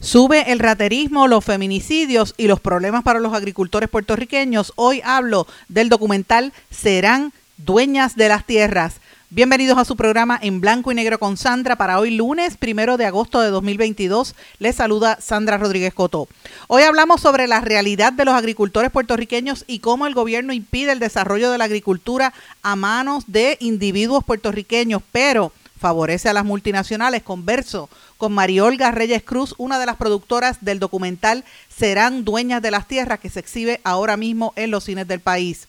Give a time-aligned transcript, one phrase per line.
[0.00, 4.72] Sube el raterismo, los feminicidios y los problemas para los agricultores puertorriqueños.
[4.76, 8.94] Hoy hablo del documental Serán dueñas de las tierras.
[9.28, 13.04] Bienvenidos a su programa en blanco y negro con Sandra para hoy lunes primero de
[13.04, 14.34] agosto de 2022.
[14.58, 16.28] Les saluda Sandra Rodríguez Coto.
[16.66, 20.98] Hoy hablamos sobre la realidad de los agricultores puertorriqueños y cómo el gobierno impide el
[20.98, 22.32] desarrollo de la agricultura
[22.62, 27.22] a manos de individuos puertorriqueños, pero favorece a las multinacionales.
[27.22, 32.86] Converso con Mariolga Reyes Cruz, una de las productoras del documental Serán Dueñas de las
[32.86, 35.66] Tierras, que se exhibe ahora mismo en los cines del país.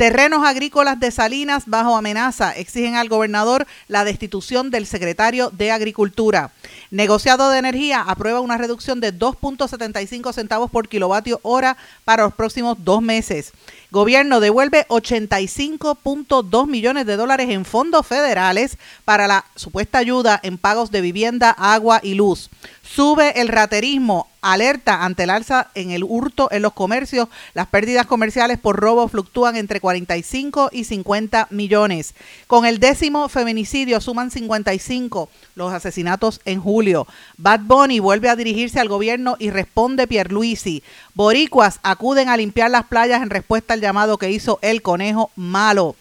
[0.00, 6.52] Terrenos agrícolas de Salinas bajo amenaza exigen al gobernador la destitución del secretario de Agricultura.
[6.90, 12.78] Negociado de Energía aprueba una reducción de 2.75 centavos por kilovatio hora para los próximos
[12.82, 13.52] dos meses.
[13.90, 20.92] Gobierno devuelve 85.2 millones de dólares en fondos federales para la supuesta ayuda en pagos
[20.92, 22.50] de vivienda, agua y luz.
[22.82, 27.28] Sube el raterismo, alerta ante el alza en el hurto en los comercios.
[27.54, 32.14] Las pérdidas comerciales por robo fluctúan entre 45 y 50 millones.
[32.46, 37.06] Con el décimo feminicidio suman 55 los asesinatos en julio.
[37.36, 40.82] Bad Bunny vuelve a dirigirse al gobierno y responde Pierluisi.
[41.20, 45.94] Boricuas acuden a limpiar las playas en respuesta al llamado que hizo el conejo malo.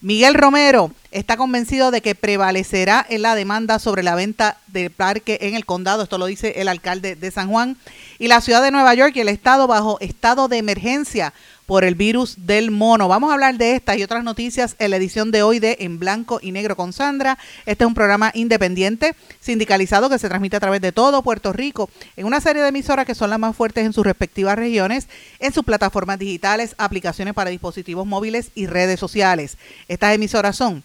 [0.00, 5.36] Miguel Romero está convencido de que prevalecerá en la demanda sobre la venta del parque
[5.42, 6.02] en el condado.
[6.02, 7.76] Esto lo dice el alcalde de San Juan.
[8.18, 11.34] Y la ciudad de Nueva York y el estado bajo estado de emergencia
[11.66, 13.08] por el virus del mono.
[13.08, 15.98] Vamos a hablar de estas y otras noticias en la edición de hoy de En
[15.98, 17.38] Blanco y Negro con Sandra.
[17.66, 21.90] Este es un programa independiente, sindicalizado, que se transmite a través de todo Puerto Rico
[22.16, 25.08] en una serie de emisoras que son las más fuertes en sus respectivas regiones,
[25.38, 29.56] en sus plataformas digitales, aplicaciones para dispositivos móviles y redes sociales.
[29.88, 30.82] Estas emisoras son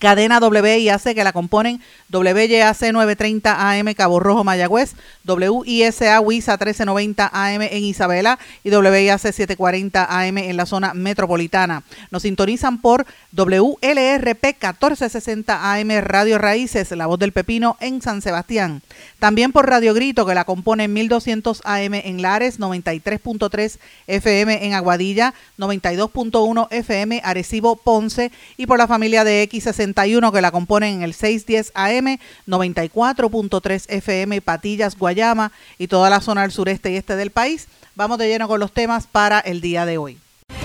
[0.00, 1.80] cadena WIAC que la componen
[2.10, 4.94] WYAC 930 AM Cabo Rojo Mayagüez,
[5.24, 11.84] WISA WISA 1390 AM en Isabela y WIAC 740 AM en la zona metropolitana.
[12.10, 18.82] Nos sintonizan por WLRP 1460 AM Radio Raíces, La Voz del Pepino en San Sebastián.
[19.18, 25.34] También por Radio Grito que la componen 1200 AM en Lares, 93.3 FM en Aguadilla,
[25.58, 31.14] 92.1 FM Arecibo Ponce y por la familia de X60 que la componen en el
[31.14, 37.30] 610 AM, 94.3 FM Patillas, Guayama y toda la zona del sureste y este del
[37.30, 37.68] país.
[37.94, 40.18] Vamos de lleno con los temas para el día de hoy.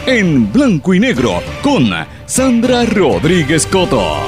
[0.05, 1.89] En blanco y negro con
[2.25, 4.19] Sandra Rodríguez Coto.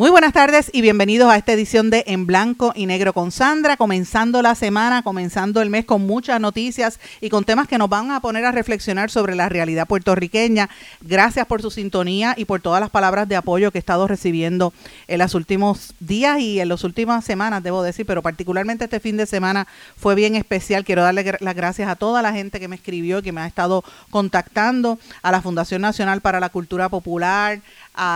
[0.00, 3.76] Muy buenas tardes y bienvenidos a esta edición de En Blanco y Negro con Sandra,
[3.76, 8.10] comenzando la semana, comenzando el mes con muchas noticias y con temas que nos van
[8.10, 10.70] a poner a reflexionar sobre la realidad puertorriqueña.
[11.02, 14.72] Gracias por su sintonía y por todas las palabras de apoyo que he estado recibiendo
[15.06, 19.18] en los últimos días y en las últimas semanas, debo decir, pero particularmente este fin
[19.18, 19.66] de semana
[19.98, 20.82] fue bien especial.
[20.82, 23.84] Quiero darle las gracias a toda la gente que me escribió, que me ha estado
[24.08, 27.60] contactando, a la Fundación Nacional para la Cultura Popular,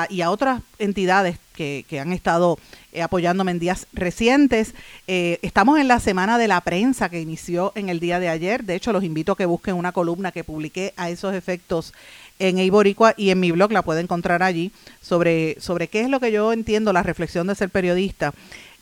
[0.09, 2.59] y a otras entidades que, han estado
[2.93, 4.75] eh, apoyándome en días recientes.
[5.07, 8.65] Eh, estamos en la semana de la prensa que inició en el día de ayer.
[8.65, 11.93] De hecho, los invito a que busquen una columna que publiqué a esos efectos
[12.39, 16.19] en Eiboricua y en mi blog la puede encontrar allí sobre, sobre qué es lo
[16.19, 18.33] que yo entiendo, la reflexión de ser periodista.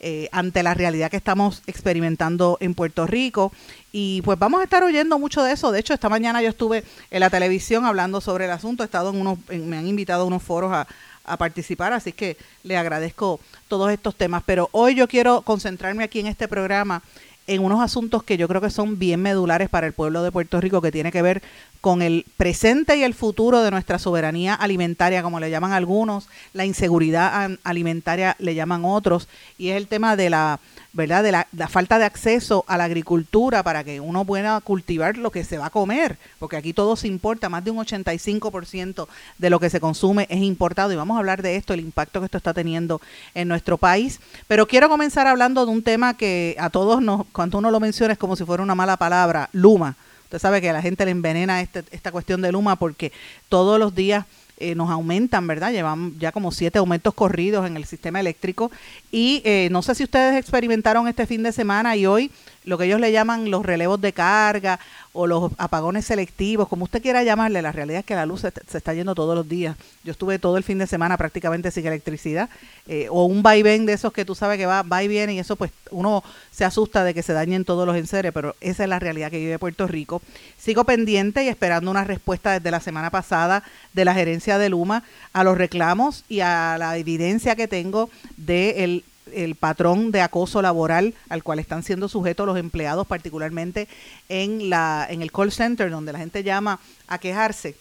[0.04, 3.52] Eh, ante la realidad que estamos experimentando en Puerto Rico.
[3.92, 5.70] Y pues vamos a estar oyendo mucho de eso.
[5.70, 6.82] De hecho, esta mañana yo estuve
[7.12, 8.82] en la televisión hablando sobre el asunto.
[8.82, 10.88] He estado en unos, me han invitado a unos foros a,
[11.24, 13.38] a participar, así que le agradezco
[13.68, 14.42] todos estos temas.
[14.44, 17.00] Pero hoy yo quiero concentrarme aquí en este programa
[17.46, 20.60] en unos asuntos que yo creo que son bien medulares para el pueblo de Puerto
[20.60, 21.42] Rico, que tiene que ver
[21.82, 26.64] con el presente y el futuro de nuestra soberanía alimentaria, como le llaman algunos, la
[26.64, 30.60] inseguridad alimentaria le llaman otros, y es el tema de la
[30.92, 31.22] ¿verdad?
[31.22, 35.44] De la, falta de acceso a la agricultura para que uno pueda cultivar lo que
[35.44, 39.08] se va a comer, porque aquí todo se importa, más de un 85%
[39.38, 42.20] de lo que se consume es importado y vamos a hablar de esto, el impacto
[42.20, 43.00] que esto está teniendo
[43.34, 44.20] en nuestro país.
[44.46, 48.12] Pero quiero comenzar hablando de un tema que a todos nos, cuando uno lo menciona
[48.12, 49.96] es como si fuera una mala palabra, Luma.
[50.32, 53.12] Usted sabe que a la gente le envenena este, esta cuestión de Luma porque
[53.50, 54.24] todos los días
[54.56, 55.72] eh, nos aumentan, ¿verdad?
[55.72, 58.70] Llevamos ya como siete aumentos corridos en el sistema eléctrico
[59.10, 62.30] y eh, no sé si ustedes experimentaron este fin de semana y hoy
[62.64, 64.78] lo que ellos le llaman los relevos de carga
[65.12, 68.48] o los apagones selectivos, como usted quiera llamarle, la realidad es que la luz se,
[68.48, 69.76] está yendo todos los días.
[70.04, 72.48] Yo estuve todo el fin de semana prácticamente sin electricidad,
[72.86, 75.38] eh, o un vaivén de esos que tú sabes que va, va y viene, y
[75.38, 78.88] eso pues uno se asusta de que se dañen todos los enseres, pero esa es
[78.88, 80.22] la realidad que vive Puerto Rico.
[80.58, 85.04] Sigo pendiente y esperando una respuesta desde la semana pasada de la gerencia de Luma
[85.32, 91.14] a los reclamos y a la evidencia que tengo del el patrón de acoso laboral
[91.28, 93.88] al cual están siendo sujetos los empleados, particularmente
[94.28, 97.76] en, la, en el call center, donde la gente llama a quejarse.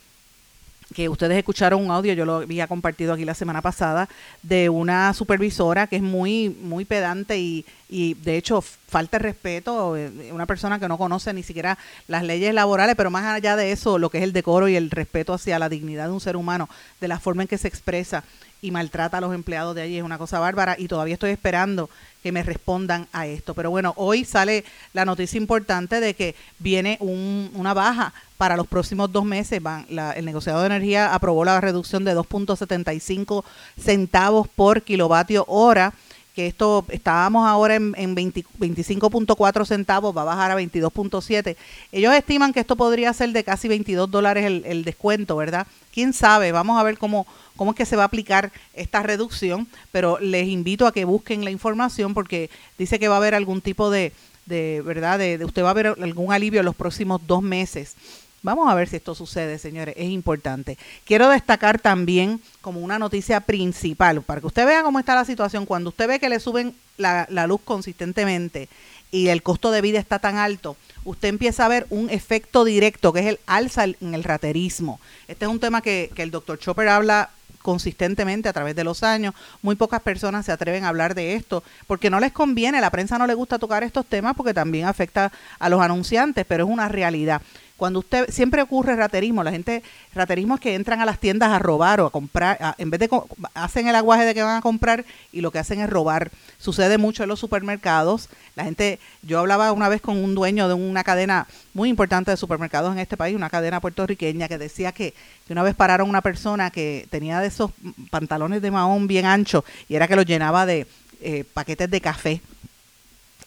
[0.93, 4.09] Que ustedes escucharon un audio, yo lo había compartido aquí la semana pasada,
[4.43, 9.95] de una supervisora que es muy, muy pedante y, y de hecho falta de respeto,
[9.95, 11.77] eh, una persona que no conoce ni siquiera
[12.09, 14.91] las leyes laborales, pero más allá de eso, lo que es el decoro y el
[14.91, 16.67] respeto hacia la dignidad de un ser humano,
[16.99, 18.25] de la forma en que se expresa
[18.61, 19.97] y maltrata a los empleados de allí.
[19.97, 21.89] Es una cosa bárbara y todavía estoy esperando
[22.21, 23.53] que me respondan a esto.
[23.55, 24.63] Pero bueno, hoy sale
[24.93, 29.61] la noticia importante de que viene una baja para los próximos dos meses.
[29.61, 29.85] Van,
[30.15, 33.43] el negociado de energía aprobó la reducción de 2.75
[33.79, 35.93] centavos por kilovatio hora
[36.35, 41.57] que esto estábamos ahora en, en 25.4 centavos, va a bajar a 22.7.
[41.91, 45.67] Ellos estiman que esto podría ser de casi 22 dólares el descuento, ¿verdad?
[45.91, 49.67] Quién sabe, vamos a ver cómo, cómo es que se va a aplicar esta reducción,
[49.91, 53.61] pero les invito a que busquen la información porque dice que va a haber algún
[53.61, 54.13] tipo de,
[54.45, 57.95] de verdad, de, usted va a ver algún alivio en los próximos dos meses.
[58.43, 60.77] Vamos a ver si esto sucede, señores, es importante.
[61.05, 65.67] Quiero destacar también como una noticia principal, para que usted vea cómo está la situación,
[65.67, 68.67] cuando usted ve que le suben la, la luz consistentemente
[69.11, 73.13] y el costo de vida está tan alto, usted empieza a ver un efecto directo,
[73.13, 74.99] que es el alza en el raterismo.
[75.27, 77.29] Este es un tema que, el doctor Chopper habla
[77.61, 79.33] consistentemente a través de los años.
[79.61, 83.17] Muy pocas personas se atreven a hablar de esto porque no les conviene, la prensa
[83.17, 86.87] no le gusta tocar estos temas porque también afecta a los anunciantes, pero es una
[86.87, 87.41] realidad.
[87.81, 89.81] Cuando usted siempre ocurre raterismo, la gente
[90.13, 93.09] raterismo es que entran a las tiendas a robar o a comprar, en vez de
[93.55, 96.29] hacen el aguaje de que van a comprar y lo que hacen es robar.
[96.59, 98.29] Sucede mucho en los supermercados.
[98.55, 102.37] La gente, yo hablaba una vez con un dueño de una cadena muy importante de
[102.37, 105.15] supermercados en este país, una cadena puertorriqueña que decía que,
[105.49, 107.71] una vez pararon una persona que tenía de esos
[108.11, 110.85] pantalones de mahón bien anchos y era que los llenaba de
[111.19, 112.41] eh, paquetes de café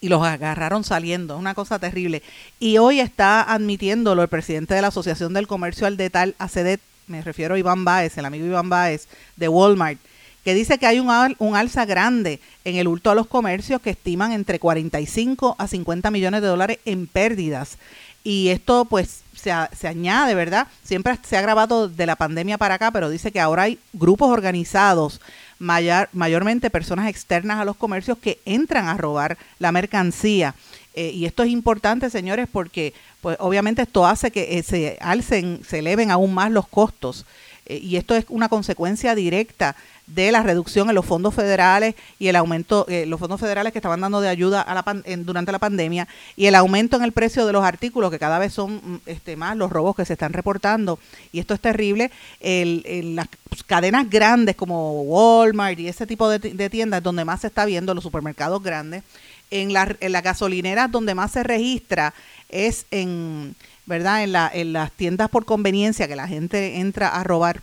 [0.05, 2.21] y los agarraron saliendo, una cosa terrible.
[2.59, 7.23] Y hoy está admitiéndolo el presidente de la Asociación del Comercio al Detal, ACEDET, me
[7.23, 9.97] refiero a Iván Baez, el amigo Iván Baez de Walmart,
[10.43, 11.09] que dice que hay un,
[11.39, 16.11] un alza grande en el hurto a los comercios que estiman entre 45 a 50
[16.11, 17.79] millones de dólares en pérdidas.
[18.23, 20.67] Y esto pues se, se, añade, ¿verdad?
[20.83, 24.29] Siempre se ha grabado de la pandemia para acá, pero dice que ahora hay grupos
[24.29, 25.19] organizados
[25.59, 30.55] mayor, mayormente personas externas a los comercios que entran a robar la mercancía.
[30.93, 35.61] Eh, y esto es importante, señores, porque pues obviamente esto hace que eh, se alcen,
[35.67, 37.25] se eleven aún más los costos.
[37.65, 39.75] Eh, y esto es una consecuencia directa
[40.07, 43.79] de la reducción en los fondos federales y el aumento, eh, los fondos federales que
[43.79, 44.85] estaban dando de ayuda a la
[45.17, 48.53] durante la pandemia y el aumento en el precio de los artículos, que cada vez
[48.53, 50.99] son mm, este, más los robos que se están reportando.
[51.31, 52.11] Y esto es terrible.
[52.39, 53.27] El, las
[53.65, 57.93] cadenas grandes como Walmart y ese tipo de, de, tiendas donde más se está viendo,
[57.93, 59.03] los supermercados grandes,
[59.51, 62.13] en, la, en las gasolineras donde más se registra
[62.49, 64.23] es en, ¿verdad?
[64.23, 67.61] En, la, en las tiendas por conveniencia que la gente entra a robar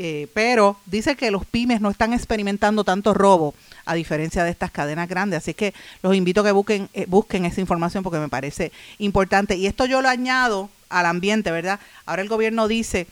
[0.00, 3.52] eh, pero dice que los pymes no están experimentando tanto robo
[3.84, 5.38] a diferencia de estas cadenas grandes.
[5.38, 9.56] Así que los invito a que busquen, eh, busquen esa información porque me parece importante.
[9.56, 11.80] Y esto yo lo añado al ambiente, ¿verdad?
[12.06, 13.08] Ahora el gobierno dice,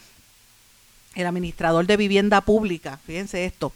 [1.16, 3.72] el administrador de vivienda pública, fíjense esto,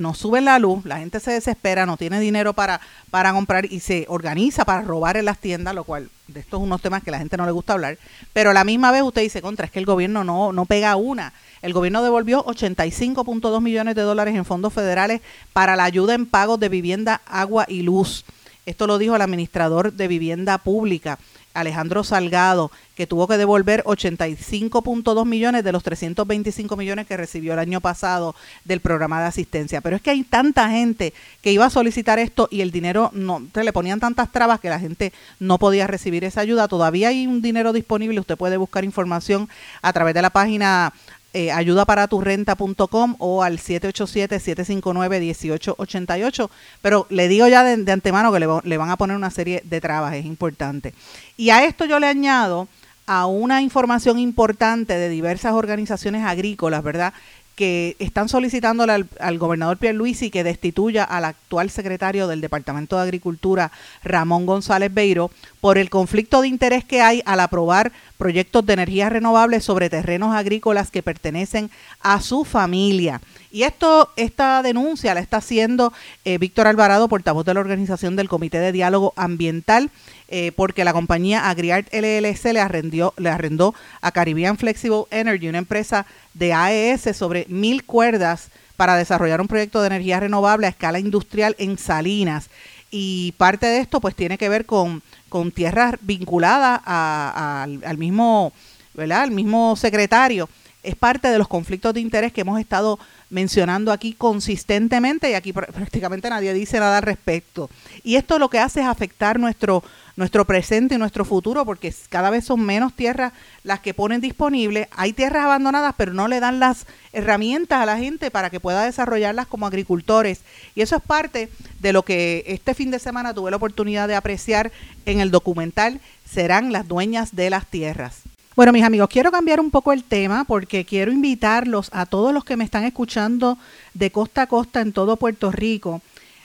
[0.00, 2.80] no sube la luz, la gente se desespera, no tiene dinero para,
[3.10, 6.80] para comprar y se organiza para robar en las tiendas, lo cual de estos unos
[6.80, 7.98] temas que la gente no le gusta hablar,
[8.32, 10.96] pero a la misma vez usted dice, contra, es que el gobierno no, no pega
[10.96, 11.32] una.
[11.62, 15.20] El gobierno devolvió 85.2 millones de dólares en fondos federales
[15.52, 18.24] para la ayuda en pagos de vivienda, agua y luz.
[18.66, 21.18] Esto lo dijo el administrador de vivienda pública.
[21.54, 27.58] Alejandro Salgado, que tuvo que devolver 85.2 millones de los 325 millones que recibió el
[27.58, 29.80] año pasado del programa de asistencia.
[29.80, 33.42] Pero es que hay tanta gente que iba a solicitar esto y el dinero no,
[33.52, 36.68] se le ponían tantas trabas que la gente no podía recibir esa ayuda.
[36.68, 39.48] Todavía hay un dinero disponible, usted puede buscar información
[39.82, 40.92] a través de la página
[41.32, 46.50] eh, ayudaparaturrenta.com o al 787-759-1888.
[46.82, 50.14] Pero le digo ya de, antemano que le, van a poner una serie de trabas,
[50.14, 50.92] es importante.
[51.36, 52.66] Y a esto yo le añado
[53.06, 57.14] a una información importante de diversas organizaciones agrícolas, ¿verdad?
[57.54, 63.02] que están solicitando al, al, gobernador Pierluisi que destituya al actual secretario del Departamento de
[63.02, 63.70] Agricultura,
[64.02, 65.30] Ramón González Beiro,
[65.60, 70.34] por el conflicto de interés que hay al aprobar proyectos de energía renovable sobre terrenos
[70.34, 73.20] agrícolas que pertenecen a su familia.
[73.50, 75.92] Y esto, esta denuncia la está haciendo
[76.24, 79.90] eh, Víctor Alvarado, portavoz de la organización del Comité de Diálogo Ambiental,
[80.28, 85.58] eh, porque la compañía Agriart LLC le, arrendió, le arrendó a Caribbean Flexible Energy, una
[85.58, 90.98] empresa de AES, sobre mil cuerdas para desarrollar un proyecto de energía renovable a escala
[90.98, 92.48] industrial en Salinas.
[92.90, 98.52] Y parte de esto pues tiene que ver con, con tierras vinculadas al, al mismo,
[98.94, 99.22] ¿verdad?
[99.22, 100.48] Al mismo secretario.
[100.82, 105.52] Es parte de los conflictos de interés que hemos estado mencionando aquí consistentemente y aquí
[105.52, 107.70] prácticamente nadie dice nada al respecto.
[108.02, 109.84] Y esto lo que hace es afectar nuestro,
[110.16, 113.32] nuestro presente y nuestro futuro porque cada vez son menos tierras
[113.62, 114.88] las que ponen disponibles.
[114.92, 118.84] Hay tierras abandonadas pero no le dan las herramientas a la gente para que pueda
[118.84, 120.40] desarrollarlas como agricultores.
[120.74, 124.16] Y eso es parte de lo que este fin de semana tuve la oportunidad de
[124.16, 124.72] apreciar
[125.06, 128.29] en el documental Serán las dueñas de las tierras.
[128.60, 132.44] Bueno, mis amigos, quiero cambiar un poco el tema porque quiero invitarlos a todos los
[132.44, 133.56] que me están escuchando
[133.94, 136.02] de costa a costa en todo Puerto Rico.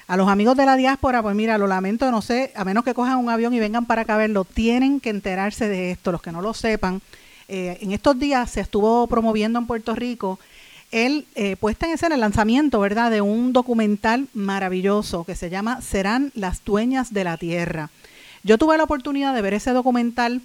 [0.08, 2.94] A los amigos de la diáspora, pues mira, lo lamento, no sé, a menos que
[2.94, 6.22] cojan un avión y vengan para acá a verlo, tienen que enterarse de esto, los
[6.22, 7.02] que no lo sepan.
[7.50, 10.40] Eh, en estos días se estuvo promoviendo en Puerto Rico
[10.92, 15.82] el eh, puesta en escena el lanzamiento, ¿verdad?, de un documental maravilloso que se llama
[15.82, 17.90] Serán las dueñas de la tierra.
[18.44, 20.42] Yo tuve la oportunidad de ver ese documental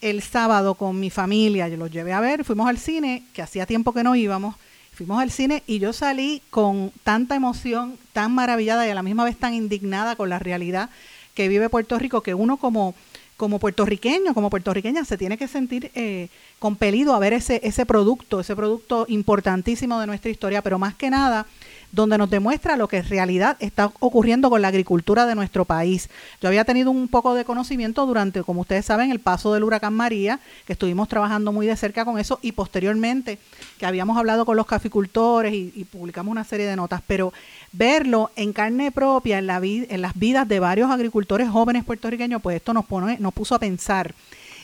[0.00, 3.66] el sábado con mi familia, yo los llevé a ver, fuimos al cine, que hacía
[3.66, 4.56] tiempo que no íbamos,
[4.92, 9.24] fuimos al cine y yo salí con tanta emoción, tan maravillada y a la misma
[9.24, 10.90] vez tan indignada con la realidad
[11.34, 12.94] que vive Puerto Rico, que uno como,
[13.36, 16.28] como puertorriqueño, como puertorriqueña, se tiene que sentir eh,
[16.58, 21.10] compelido a ver ese, ese producto, ese producto importantísimo de nuestra historia, pero más que
[21.10, 21.46] nada
[21.92, 26.08] donde nos demuestra lo que en realidad está ocurriendo con la agricultura de nuestro país.
[26.40, 29.94] Yo había tenido un poco de conocimiento durante, como ustedes saben, el paso del huracán
[29.94, 33.38] María, que estuvimos trabajando muy de cerca con eso, y posteriormente
[33.78, 37.32] que habíamos hablado con los caficultores y, publicamos una serie de notas, pero
[37.72, 42.56] verlo en carne propia en, la en las vidas de varios agricultores jóvenes puertorriqueños, pues
[42.56, 44.14] esto nos, pone, nos puso a pensar.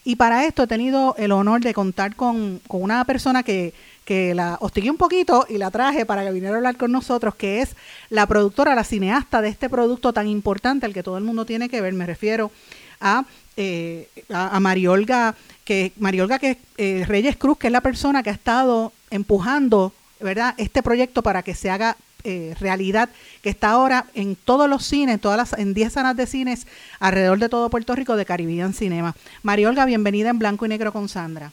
[0.04, 3.74] Y para esto he tenido el honor de contar con, con una persona que
[4.06, 7.34] que la hostigué un poquito y la traje para que viniera a hablar con nosotros,
[7.34, 7.76] que es
[8.08, 11.68] la productora, la cineasta de este producto tan importante al que todo el mundo tiene
[11.68, 11.92] que ver.
[11.92, 12.52] Me refiero
[13.00, 13.24] a,
[13.56, 15.34] eh, a, Mariolga,
[15.64, 20.54] que Mariolga que eh, Reyes Cruz, que es la persona que ha estado empujando, ¿verdad?
[20.56, 23.08] Este proyecto para que se haga eh, realidad,
[23.42, 26.68] que está ahora en todos los cines, todas las, en 10 salas de cines
[27.00, 29.16] alrededor de todo Puerto Rico de Caribbean Cinema.
[29.42, 31.50] Mariolga, bienvenida en Blanco y Negro con Sandra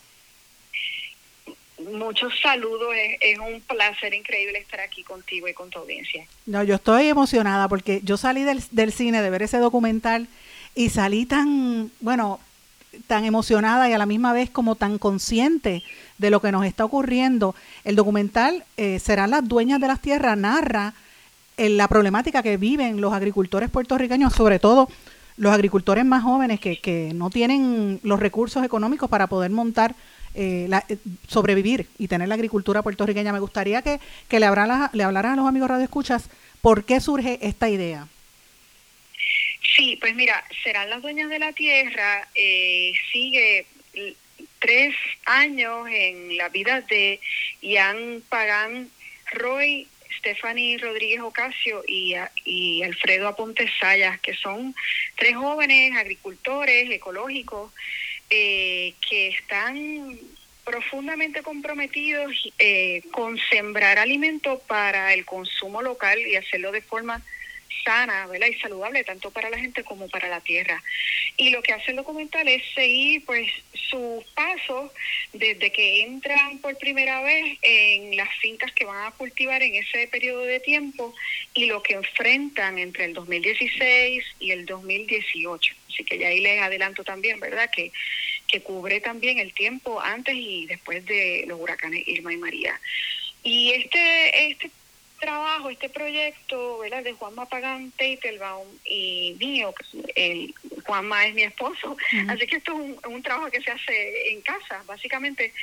[1.92, 2.90] muchos saludos.
[3.20, 6.26] Es, un placer increíble estar aquí contigo y con tu audiencia.
[6.46, 10.28] No, yo estoy emocionada porque yo salí del, del cine de ver ese documental
[10.76, 12.40] y salí tan, bueno,
[13.08, 15.84] tan emocionada y a la misma vez como tan consciente
[16.18, 17.56] de lo que nos está ocurriendo.
[17.84, 20.94] El documental eh, Serán las dueñas de las tierras narra
[21.58, 24.90] eh, la problemática que viven los agricultores puertorriqueños, sobre todo
[25.38, 29.96] los agricultores más jóvenes que, que no tienen los recursos económicos para poder montar
[30.36, 30.98] eh, eh,
[31.28, 33.34] sobrevivir y tener la agricultura puertorriqueña.
[33.34, 36.30] Me gustaría que, que le, hablara, le hablaran a los amigos Radio Escuchas
[36.62, 38.08] por qué surge esta idea.
[39.76, 43.66] Sí, pues mira, serán las dueñas de la tierra, eh, sigue
[44.60, 47.20] tres años en la vida de
[47.62, 48.90] Ian Pagán
[49.32, 49.88] Roy,
[50.20, 54.74] Stephanie Rodríguez Ocasio y, y Alfredo Aponte Sayas, que son
[55.18, 57.74] tres jóvenes agricultores ecológicos
[58.36, 60.18] eh, que están
[60.66, 67.22] profundamente comprometidos eh, con sembrar alimentos para el consumo local y hacerlo de forma
[67.84, 68.48] sana ¿verdad?
[68.48, 70.82] y saludable tanto para la gente como para la tierra.
[71.38, 74.92] Y lo que hace el documental es seguir pues sus pasos
[75.34, 80.08] desde que entran por primera vez en las fincas que van a cultivar en ese
[80.08, 81.14] periodo de tiempo
[81.54, 85.76] y lo que enfrentan entre el 2016 y el 2018.
[85.90, 87.70] Así que ya ahí les adelanto también, ¿verdad?
[87.70, 87.92] Que,
[88.48, 92.80] que cubre también el tiempo antes y después de los huracanes Irma y María.
[93.44, 94.72] Y este, este
[95.24, 97.02] trabajo, este proyecto, ¿verdad?
[97.02, 99.74] De Juanma Pagán Teitelbaum y mío,
[100.16, 100.54] el,
[100.86, 101.96] Juanma es mi esposo,
[102.28, 105.54] así que esto es un, trabajo que se hace en casa, básicamente.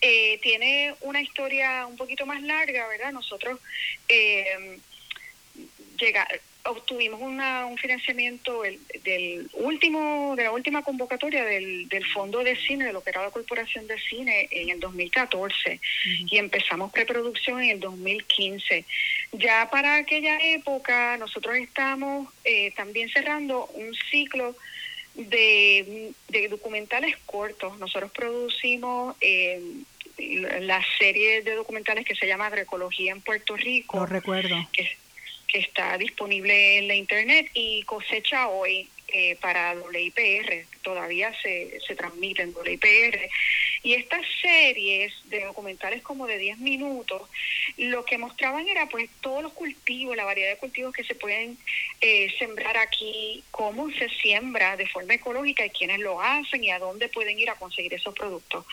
[0.00, 3.10] Eh, tiene una historia un poquito más larga, ¿verdad?
[3.12, 3.58] Nosotros
[4.08, 4.78] eh,
[5.98, 6.28] llega,
[6.68, 12.86] obtuvimos una, un financiamiento del último de la última convocatoria del, del fondo de cine
[12.86, 15.80] de lo que era la corporación de cine en el 2014
[16.30, 18.84] y empezamos preproducción en el 2015
[19.32, 24.54] ya para aquella época nosotros estamos eh, también cerrando un ciclo
[25.14, 27.78] de, de, documentales cortos.
[27.78, 29.60] Nosotros producimos eh,
[30.60, 34.56] la serie de documentales que se llama Agroecología en Puerto Rico lo recuerdo.
[34.72, 34.88] que,
[35.48, 41.96] que está disponible en la internet y cosecha hoy eh, para WIPR, todavía se, se
[41.96, 43.18] transmite en WIPR.
[43.82, 47.22] Y estas series de documentales como de 10 minutos,
[47.76, 51.56] lo que mostraban era pues todos los cultivos, la variedad de cultivos que se pueden
[52.00, 56.78] eh, sembrar aquí, cómo se siembra de forma ecológica y quiénes lo hacen y a
[56.78, 58.64] dónde pueden ir a conseguir esos productos.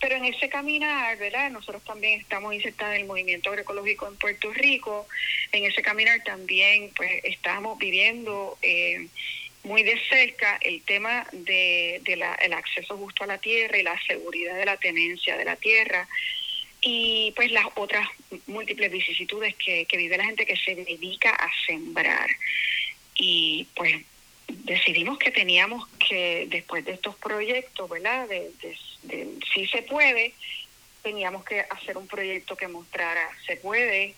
[0.00, 1.50] Pero en ese caminar, ¿verdad?
[1.50, 5.06] Nosotros también estamos insertados en el movimiento agroecológico en Puerto Rico.
[5.52, 8.58] En ese caminar también pues estamos viviendo...
[8.62, 9.08] Eh,
[9.66, 14.54] muy de cerca el tema de, el acceso justo a la tierra y la seguridad
[14.54, 16.08] de la tenencia de la tierra
[16.80, 18.06] y pues las otras
[18.46, 22.30] múltiples vicisitudes que, vive la gente que se dedica a sembrar.
[23.16, 24.04] Y pues
[24.46, 28.28] decidimos que teníamos que, después de estos proyectos, ¿verdad?
[28.28, 28.52] De,
[29.02, 30.32] de si se puede,
[31.02, 34.14] teníamos que hacer un proyecto que mostrara se puede,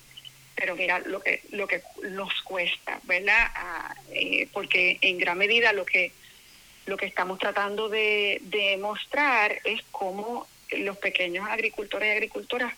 [0.58, 3.46] pero mira lo que lo que nos cuesta, ¿verdad?
[3.54, 6.12] Ah, eh, porque en gran medida lo que
[6.86, 8.40] lo que estamos tratando de,
[8.80, 12.74] mostrar es cómo los pequeños agricultores y agricultoras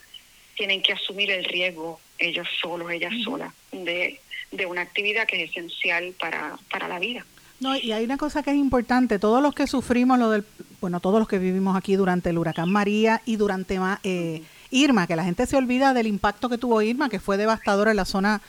[0.57, 4.21] tienen que asumir el riesgo ellos solos, ellas solas, de,
[4.51, 7.25] de una actividad que es esencial para, para la vida.
[7.61, 10.45] No, y hay una cosa que es importante, todos los que sufrimos lo del,
[10.81, 15.17] bueno, todos los que vivimos aquí durante el huracán María y durante eh, Irma, que
[15.17, 18.41] la gente se olvida del impacto que tuvo Irma, que fue devastador en la zona,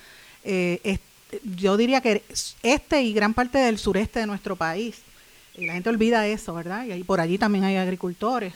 [0.44, 1.00] eh,
[1.56, 2.24] yo diría que
[2.64, 5.02] este y gran parte del sureste de nuestro país.
[5.56, 6.86] Y la gente olvida eso, ¿verdad?
[6.86, 8.54] Y ahí, por allí también hay agricultores.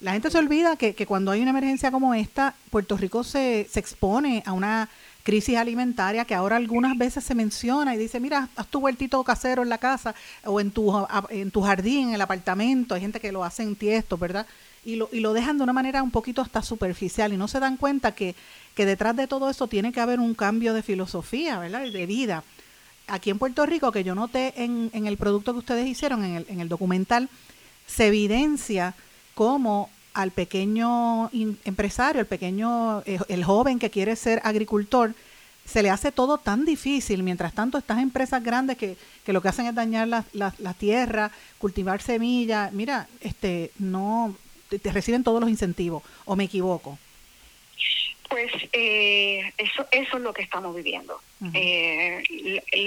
[0.00, 3.66] La gente se olvida que, que cuando hay una emergencia como esta, Puerto Rico se,
[3.68, 4.88] se expone a una
[5.28, 9.62] crisis alimentaria que ahora algunas veces se menciona y dice, mira, haz tu huertito casero
[9.62, 12.94] en la casa o en tu, en tu jardín, en el apartamento.
[12.94, 14.46] Hay gente que lo hace en tiesto, ¿verdad?
[14.84, 17.60] Y lo, y lo dejan de una manera un poquito hasta superficial y no se
[17.60, 18.34] dan cuenta que,
[18.74, 21.82] que detrás de todo eso tiene que haber un cambio de filosofía, ¿verdad?
[21.90, 22.44] De vida.
[23.06, 26.34] Aquí en Puerto Rico, que yo noté en, en el producto que ustedes hicieron, en
[26.36, 27.28] el, en el documental,
[27.86, 28.94] se evidencia
[29.34, 31.30] cómo al pequeño
[31.64, 35.14] empresario, el pequeño, eh, el joven que quiere ser agricultor,
[35.64, 37.22] se le hace todo tan difícil.
[37.22, 40.74] Mientras tanto, estas empresas grandes que, que lo que hacen es dañar la, la, la
[40.74, 44.34] tierra, cultivar semillas, mira, este, no,
[44.68, 46.98] te, reciben todos los incentivos, ¿o me equivoco?
[48.28, 51.20] Pues eh, eso, eso es lo que estamos viviendo.
[51.54, 52.22] eh,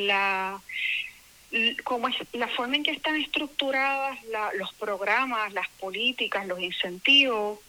[0.05, 0.61] la,
[1.83, 4.17] como es, la forma en que están estructuradas
[4.57, 7.59] los programas, las políticas, los incentivos,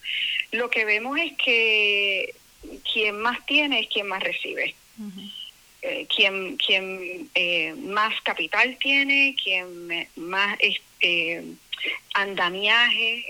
[0.51, 2.35] lo que vemos es que
[2.91, 4.75] quien más tiene es quien más recibe.
[5.81, 10.57] eh, quien quien eh, más capital tiene, quien más
[11.01, 11.43] eh,
[12.13, 13.25] andamiaje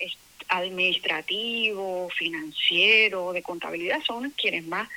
[0.58, 4.88] administrativo, financiero, de contabilidad, son quienes más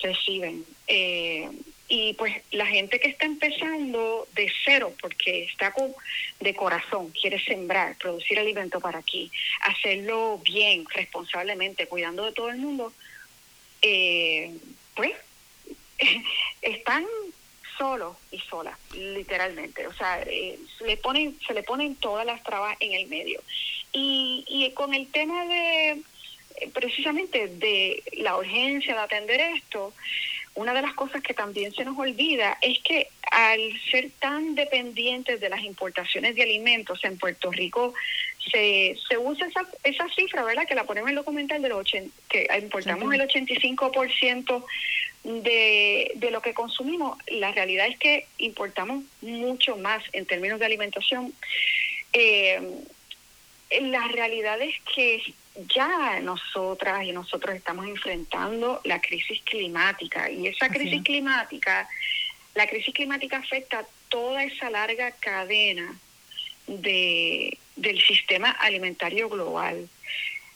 [0.00, 0.64] reciben.
[0.86, 1.48] Eh,
[1.88, 5.92] y pues la gente que está empezando de cero, porque está con,
[6.38, 9.30] de corazón, quiere sembrar, producir alimento para aquí,
[9.62, 12.92] hacerlo bien, responsablemente, cuidando de todo el mundo,
[13.82, 14.54] eh,
[14.94, 15.12] pues
[16.62, 17.04] están
[17.80, 19.86] solos y solas, literalmente.
[19.86, 23.40] O sea, eh, se le ponen, se le ponen todas las trabas en el medio.
[23.90, 26.02] Y, y con el tema de
[26.56, 29.94] eh, precisamente de la urgencia de atender esto,
[30.54, 33.60] una de las cosas que también se nos olvida es que al
[33.90, 37.94] ser tan dependientes de las importaciones de alimentos en Puerto Rico,
[38.50, 40.66] se, se usa esa, esa cifra, ¿verdad?
[40.66, 41.90] Que la ponemos en el documental de los
[42.28, 44.64] que importamos el 85%
[45.24, 47.18] de, de lo que consumimos.
[47.28, 51.32] La realidad es que importamos mucho más en términos de alimentación.
[52.12, 52.60] Eh,
[53.70, 55.34] la realidad es que
[55.74, 61.88] ya nosotras y nosotros estamos enfrentando la crisis climática y esa crisis climática,
[62.54, 65.94] la crisis climática afecta toda esa larga cadena
[66.66, 69.88] de, del sistema alimentario global.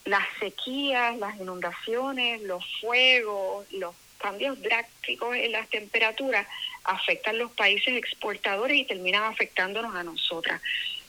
[0.04, 6.46] Las sequías, las inundaciones, los fuegos, los cambios drásticos en las temperaturas
[6.84, 10.60] afectan los países exportadores y terminan afectándonos a nosotras.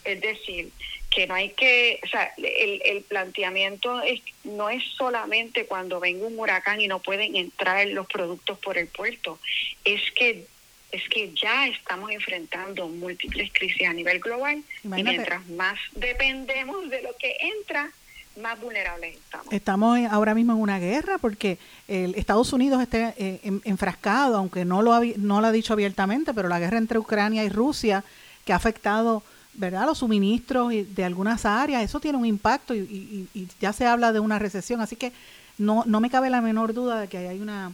[0.04, 0.72] Es decir,
[1.15, 6.28] que no hay que, o sea, el, el planteamiento es, no es solamente cuando venga
[6.28, 9.39] un huracán y no pueden entrar los productos por el puerto,
[9.86, 10.45] es que
[10.91, 17.01] es que ya estamos enfrentando múltiples crisis a nivel global y mientras más dependemos de
[17.01, 17.91] lo que entra,
[18.41, 19.51] más vulnerables estamos.
[19.51, 24.82] Estamos ahora mismo en una guerra porque el Estados Unidos está eh, enfrascado, aunque no
[24.82, 28.04] lo, ha, no lo ha dicho abiertamente, pero la guerra entre Ucrania y Rusia
[28.45, 29.23] que ha afectado
[29.56, 29.86] ¿verdad?
[29.86, 33.28] los suministros de algunas áreas, eso tiene un impacto y,
[33.60, 35.12] ya se habla de una recesión, así que
[35.58, 37.72] no, no me cabe la menor duda de que hay una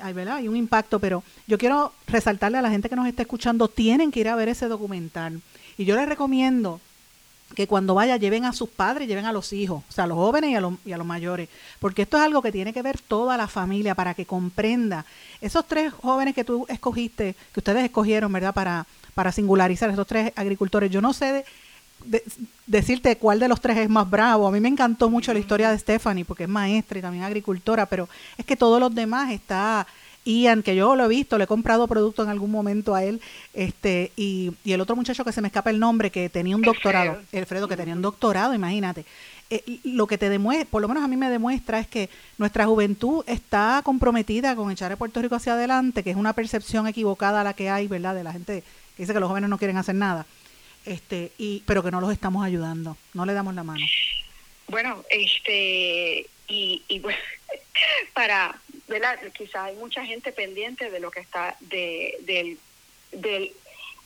[0.00, 0.36] hay, ¿verdad?
[0.36, 4.10] hay un impacto, pero yo quiero resaltarle a la gente que nos está escuchando, tienen
[4.10, 5.40] que ir a ver ese documental.
[5.78, 6.80] Y yo les recomiendo
[7.54, 10.16] que cuando vaya lleven a sus padres, lleven a los hijos, o sea, a los
[10.16, 11.48] jóvenes y a los, y a los mayores,
[11.80, 15.04] porque esto es algo que tiene que ver toda la familia para que comprenda.
[15.40, 18.54] Esos tres jóvenes que tú escogiste, que ustedes escogieron, ¿verdad?
[18.54, 21.44] Para, para singularizar esos tres agricultores, yo no sé
[22.66, 24.48] decirte cuál de los tres es más bravo.
[24.48, 27.86] A mí me encantó mucho la historia de Stephanie, porque es maestra y también agricultora,
[27.86, 29.86] pero es que todos los demás está
[30.24, 33.20] Ian, que yo lo he visto, le he comprado producto en algún momento a él,
[33.54, 36.62] este, y, y el otro muchacho que se me escapa el nombre, que tenía un
[36.62, 39.04] doctorado, Alfredo, que tenía un doctorado, imagínate.
[39.50, 42.66] Eh, lo que te demuestra, por lo menos a mí me demuestra, es que nuestra
[42.66, 47.44] juventud está comprometida con echar a Puerto Rico hacia adelante, que es una percepción equivocada
[47.44, 48.64] la que hay, ¿verdad?, de la gente
[48.96, 50.26] que dice que los jóvenes no quieren hacer nada,
[50.84, 53.84] este, y, pero que no los estamos ayudando, no le damos la mano.
[54.68, 57.18] Bueno, este, y, y bueno,
[58.14, 59.18] para, ¿verdad?
[59.36, 62.58] Quizás hay mucha gente pendiente de lo que está, de, del,
[63.12, 63.52] del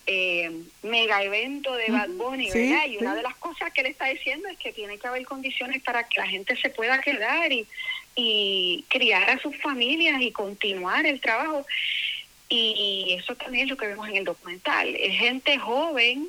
[0.06, 0.50] eh,
[0.82, 2.86] mega evento de Bad Bunny, ¿verdad?
[2.86, 5.82] y una de las cosas que él está diciendo es que tiene que haber condiciones
[5.82, 7.66] para que la gente se pueda quedar y,
[8.14, 11.66] y criar a sus familias y continuar el trabajo.
[12.48, 14.94] Y eso también es lo que vemos en el documental.
[14.94, 16.28] Es gente joven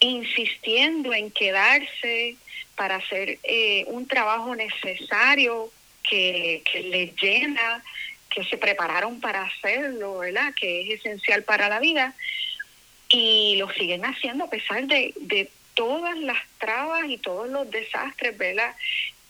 [0.00, 2.36] insistiendo en quedarse
[2.76, 5.70] para hacer eh, un trabajo necesario
[6.08, 7.82] que, les llena,
[8.30, 10.52] que se prepararon para hacerlo, ¿verdad?
[10.54, 12.14] Que es esencial para la vida.
[13.08, 18.36] Y lo siguen haciendo a pesar de, de todas las trabas y todos los desastres,
[18.36, 18.74] ¿verdad?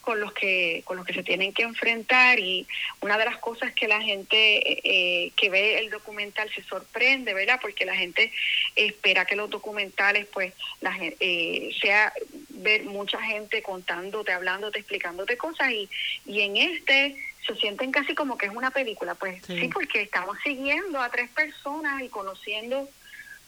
[0.02, 2.66] Con los que con los que se tienen que enfrentar y
[3.00, 4.36] una de las cosas que la gente
[4.84, 8.30] eh, que ve el documental se sorprende verdad porque la gente
[8.76, 12.12] espera que los documentales pues la eh, sea
[12.50, 15.88] ver mucha gente contándote hablándote explicándote cosas y
[16.26, 19.14] y en este se sienten casi como que es una película.
[19.14, 22.88] Pues sí, porque estamos siguiendo a tres personas y conociendo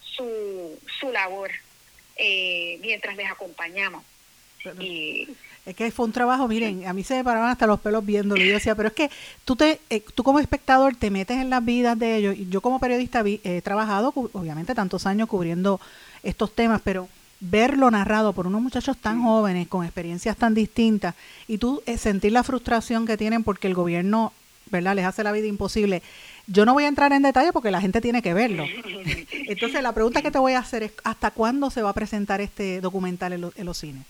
[0.02, 1.50] su su labor
[2.16, 4.04] eh, mientras les acompañamos.
[4.80, 5.28] Y
[5.66, 8.42] es que fue un trabajo, miren, a mí se me paraban hasta los pelos viéndolo.
[8.42, 9.10] Y yo decía, pero es que
[9.44, 12.36] tú, te, eh, tú como espectador te metes en las vidas de ellos.
[12.36, 15.80] Y yo como periodista he trabajado, obviamente, tantos años cubriendo
[16.22, 17.08] estos temas, pero
[17.40, 21.14] verlo narrado por unos muchachos tan jóvenes, con experiencias tan distintas,
[21.48, 24.32] y tú eh, sentir la frustración que tienen porque el gobierno,
[24.70, 26.02] ¿verdad?, les hace la vida imposible.
[26.46, 28.66] Yo no voy a entrar en detalle porque la gente tiene que verlo.
[29.48, 32.42] Entonces, la pregunta que te voy a hacer es, ¿hasta cuándo se va a presentar
[32.42, 34.04] este documental en los cines?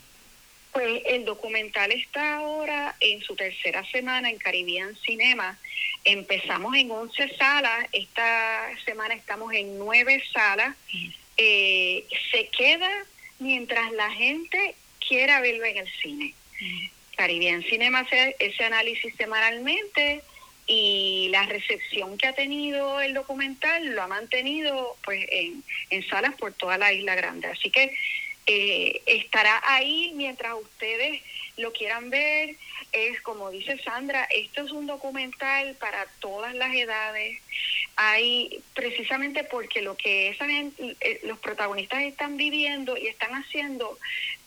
[0.74, 5.56] Pues el documental está ahora en su tercera semana en Caribbean Cinema.
[6.02, 10.74] Empezamos en 11 salas, esta semana estamos en 9 salas.
[11.37, 12.90] Eh, se queda
[13.38, 14.74] mientras la gente
[15.06, 16.34] quiera verlo en el cine.
[17.16, 20.22] Caribbean Cinema hace ese análisis semanalmente
[20.66, 26.34] y la recepción que ha tenido el documental lo ha mantenido pues en, en salas
[26.34, 27.46] por toda la isla grande.
[27.46, 27.96] Así que
[28.46, 31.22] eh, estará ahí mientras ustedes
[31.57, 32.57] lo quieran ver.
[32.92, 37.40] Es como dice Sandra, esto es un documental para todas las edades.
[37.96, 43.98] Hay precisamente porque lo que eh, los protagonistas están viviendo y están haciendo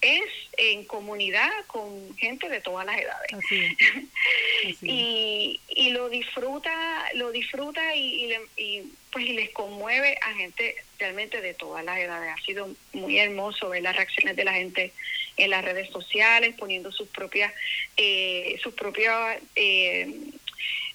[0.01, 0.23] es
[0.57, 3.31] en comunidad con gente de todas las edades.
[4.81, 6.71] y, y lo disfruta,
[7.13, 12.33] lo disfruta y, y, pues y les conmueve a gente realmente de todas las edades.
[12.33, 14.93] Ha sido muy hermoso ver las reacciones de la gente
[15.37, 17.53] en las redes sociales, poniendo sus propias,
[17.95, 20.11] eh, sus propias eh,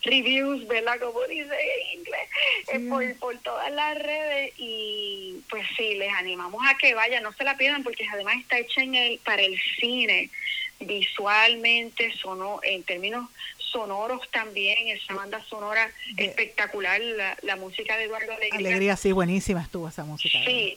[0.02, 0.98] reviews, ¿verdad?
[1.00, 2.28] Como dice en inglés,
[2.72, 7.32] eh, por, por todas las redes y pues sí, les animamos a que vayan, no
[7.32, 10.30] se la pierdan porque además está hecha en el, para el cine,
[10.80, 18.32] visualmente, sonó, en términos sonoros también, esa banda sonora espectacular, la, la, música de Eduardo
[18.32, 18.58] Alegría.
[18.58, 20.38] Alegría, sí, buenísima estuvo esa música.
[20.44, 20.76] Sí,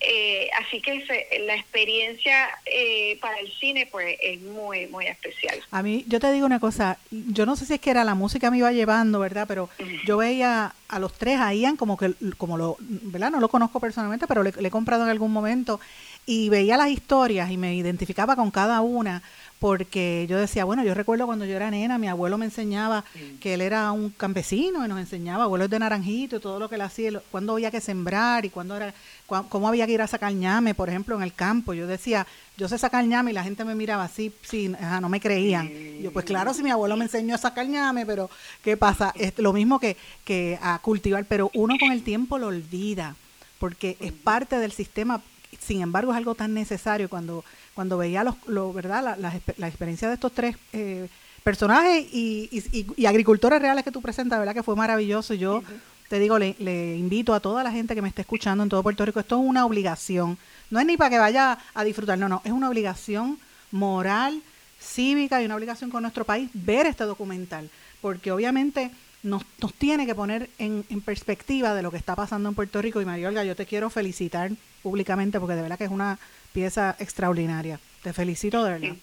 [0.00, 1.04] eh, así que
[1.46, 5.58] la experiencia eh, para el cine pues es muy muy especial.
[5.70, 8.14] A mí yo te digo una cosa, yo no sé si es que era la
[8.14, 9.46] música me iba llevando, ¿verdad?
[9.48, 9.70] Pero
[10.04, 13.30] yo veía a los tres a Ian como que como lo, ¿verdad?
[13.30, 15.80] No lo conozco personalmente, pero le, he comprado en algún momento
[16.26, 19.22] y veía las historias y me identificaba con cada una
[19.58, 23.04] porque yo decía, bueno, yo recuerdo cuando yo era nena, mi abuelo me enseñaba
[23.40, 26.74] que él era un campesino y nos enseñaba abuelos de naranjito y todo lo que
[26.74, 28.92] él hacía, cuándo había que sembrar y cuándo era,
[29.26, 31.72] cómo había que ir a sacar ñame, por ejemplo, en el campo.
[31.72, 32.26] Yo decía,
[32.58, 34.68] yo sé sacar ñame y la gente me miraba así, sí,
[35.00, 35.70] no me creían.
[36.02, 38.28] Yo, pues claro, si mi abuelo me enseñó a sacar ñame, pero
[38.62, 39.12] ¿qué pasa?
[39.16, 43.16] Es lo mismo que, que a cultivar, pero uno con el tiempo lo olvida,
[43.58, 45.22] porque es parte del sistema,
[45.58, 47.42] sin embargo es algo tan necesario cuando
[47.76, 49.16] cuando veía los, lo, ¿verdad?
[49.18, 51.08] La, la, experiencia de estos tres eh,
[51.44, 52.48] personajes y,
[52.96, 54.54] y, agricultores reales que tú presentas, ¿verdad?
[54.54, 55.34] Que fue maravilloso.
[55.34, 55.62] Yo
[56.08, 58.82] te digo, le, le, invito a toda la gente que me esté escuchando en todo
[58.82, 60.38] Puerto Rico, esto es una obligación.
[60.70, 63.38] No es ni para que vaya a disfrutar, no, no, es una obligación
[63.72, 64.40] moral,
[64.80, 67.68] cívica y una obligación con nuestro país ver este documental,
[68.00, 68.90] porque obviamente
[69.22, 72.80] nos, nos tiene que poner en, en, perspectiva de lo que está pasando en Puerto
[72.80, 73.02] Rico.
[73.02, 74.50] Y María Olga, yo te quiero felicitar
[74.82, 76.18] públicamente porque de verdad que es una
[76.56, 77.78] pieza extraordinaria.
[78.02, 78.96] Te felicito de verdad.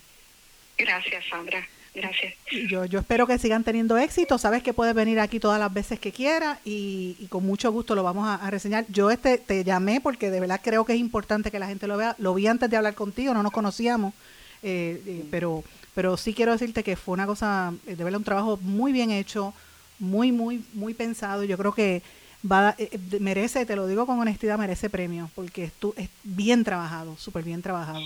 [0.76, 1.64] Gracias, Sandra.
[1.94, 2.34] Gracias.
[2.68, 4.40] Yo, yo espero que sigan teniendo éxito.
[4.40, 8.02] Sabes que puedes venir aquí todas las veces que quieras y, con mucho gusto lo
[8.02, 8.86] vamos a, reseñar.
[8.90, 11.96] Yo este te llamé porque de verdad creo que es importante que la gente lo
[11.96, 12.16] vea.
[12.18, 14.16] Lo vi antes de hablar contigo, no nos conocíamos,
[14.64, 15.64] eh, eh, pero,
[15.94, 19.12] pero sí quiero decirte que fue una cosa, eh, de verdad, un trabajo muy bien
[19.12, 19.54] hecho,
[20.00, 21.44] muy, muy, muy pensado.
[21.44, 22.02] Yo creo que
[22.50, 26.64] va eh, eh, merece, te lo digo con honestidad, merece premio, porque es, es bien
[26.64, 28.02] trabajado, súper bien trabajado.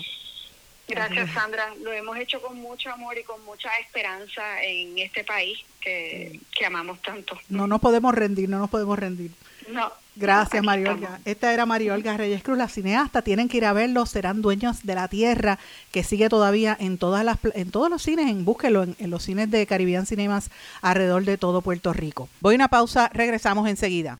[0.87, 1.73] Gracias, Sandra.
[1.81, 6.65] Lo hemos hecho con mucho amor y con mucha esperanza en este país que, que
[6.65, 7.37] amamos tanto.
[7.49, 9.31] No nos podemos rendir, no nos podemos rendir.
[9.71, 9.91] No.
[10.19, 11.19] Gracias, María Olga.
[11.25, 13.21] Esta era María Olga Reyes Cruz, la cineasta.
[13.21, 15.59] Tienen que ir a verlo, serán dueños de la tierra,
[15.91, 19.23] que sigue todavía en todas las en todos los cines, en búsquelo en, en los
[19.23, 20.49] cines de Caribbean Cinemas
[20.81, 22.29] alrededor de todo Puerto Rico.
[22.41, 24.17] Voy a una pausa, regresamos enseguida.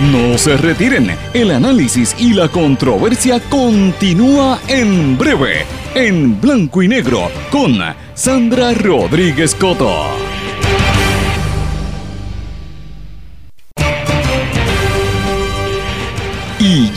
[0.00, 7.30] No se retiren, el análisis y la controversia continúa en breve, en blanco y negro,
[7.50, 7.78] con
[8.14, 10.06] Sandra Rodríguez Coto.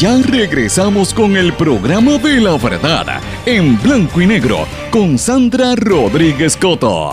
[0.03, 6.57] Ya regresamos con el programa de la verdad, en blanco y negro, con Sandra Rodríguez
[6.57, 7.11] Coto.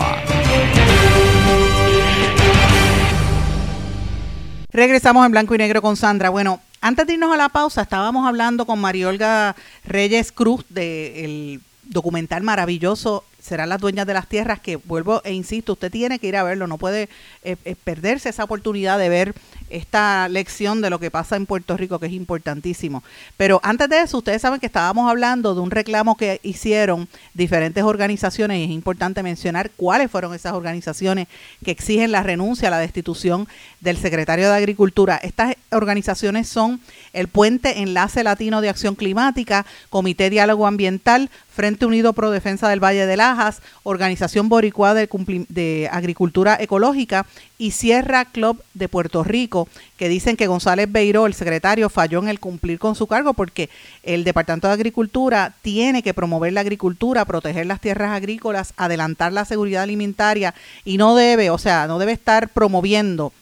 [4.73, 6.31] Regresamos en blanco y negro con Sandra.
[6.31, 12.43] Bueno, antes de irnos a la pausa, estábamos hablando con Mariolga Reyes Cruz del documental
[12.43, 16.37] maravilloso serán las dueñas de las tierras que vuelvo e insisto, usted tiene que ir
[16.37, 17.09] a verlo, no puede
[17.43, 19.33] eh, eh, perderse esa oportunidad de ver
[19.71, 23.03] esta lección de lo que pasa en Puerto Rico, que es importantísimo.
[23.37, 27.83] Pero antes de eso, ustedes saben que estábamos hablando de un reclamo que hicieron diferentes
[27.83, 31.27] organizaciones y es importante mencionar cuáles fueron esas organizaciones
[31.63, 33.47] que exigen la renuncia la destitución
[33.79, 35.17] del secretario de Agricultura.
[35.21, 36.79] Estas organizaciones son
[37.13, 42.83] el Puente Enlace Latino de Acción Climática, Comité Diálogo Ambiental, Frente Unido Pro Defensa del
[42.83, 45.09] Valle de Lajas, Organización Boricua de,
[45.49, 47.25] de, Agricultura Ecológica
[47.57, 49.60] y Sierra Club de Puerto Rico,
[49.97, 53.69] que dicen que González Beiró, el secretario, falló en el cumplir con su cargo porque
[54.03, 59.45] el Departamento de Agricultura tiene que promover la agricultura, proteger las tierras agrícolas, adelantar la
[59.45, 60.53] seguridad alimentaria
[60.85, 63.33] y no debe, o sea, no debe estar promoviendo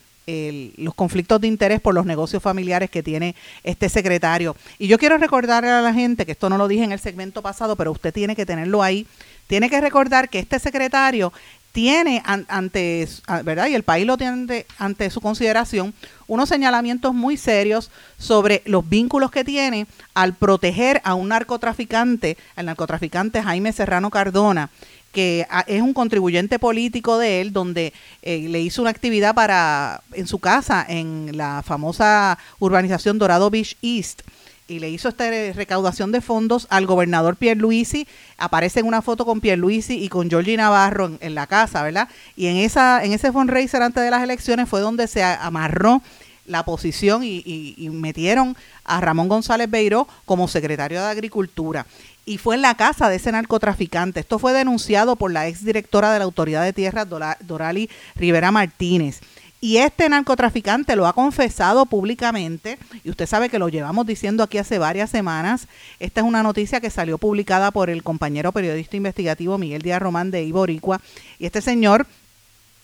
[0.78, 4.56] los conflictos de interés por los negocios familiares que tiene este secretario.
[4.78, 7.42] Y yo quiero recordarle a la gente, que esto no lo dije en el segmento
[7.42, 9.08] pasado, pero usted tiene que tenerlo ahí,
[9.48, 11.34] tiene que recordar que este secretario
[11.72, 13.08] tiene ante,
[13.44, 13.68] ¿verdad?
[13.68, 15.94] Y el país lo tiene ante, su consideración
[16.28, 22.66] unos señalamientos muy serios sobre los vínculos que tiene al proteger a un narcotraficante, el
[22.66, 24.70] narcotraficante Jaime Serrano Cardona,
[25.12, 30.28] que es un contribuyente político de él, donde eh, le hizo una actividad para en
[30.28, 34.22] su casa en la famosa urbanización Dorado Beach East
[34.70, 39.42] y le hizo esta recaudación de fondos al gobernador Pierluisi, aparece en una foto con
[39.42, 42.08] Pierluisi y con Georgie Navarro en, la casa, ¿verdad?
[42.36, 46.02] Y en esa en ese fundraiser antes de las elecciones fue donde se amarró
[46.46, 47.44] la posición y,
[47.78, 51.86] y metieron a Ramón González Beiró como secretario de Agricultura
[52.26, 54.20] y fue en la casa de ese narcotraficante.
[54.20, 57.08] Esto fue denunciado por la exdirectora de la Autoridad de Tierras,
[57.42, 59.22] Dorali Rivera Martínez.
[59.62, 64.58] Y este narcotraficante lo ha confesado públicamente, y usted sabe que lo llevamos diciendo aquí
[64.58, 65.68] hace varias semanas.
[66.00, 70.32] Esta es una noticia que salió publicada por el compañero periodista investigativo Miguel Díaz Román
[70.32, 71.02] de Iboricua.
[71.40, 72.08] Y este señor,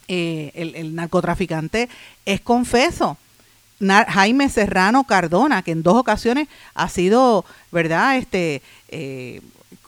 [0.08, 1.88] eh, el, narcotraficante,
[2.26, 3.16] es confeso.
[3.80, 8.16] Jaime Serrano Cardona, que en dos ocasiones ha sido, ¿verdad?
[8.16, 9.40] Este, eh,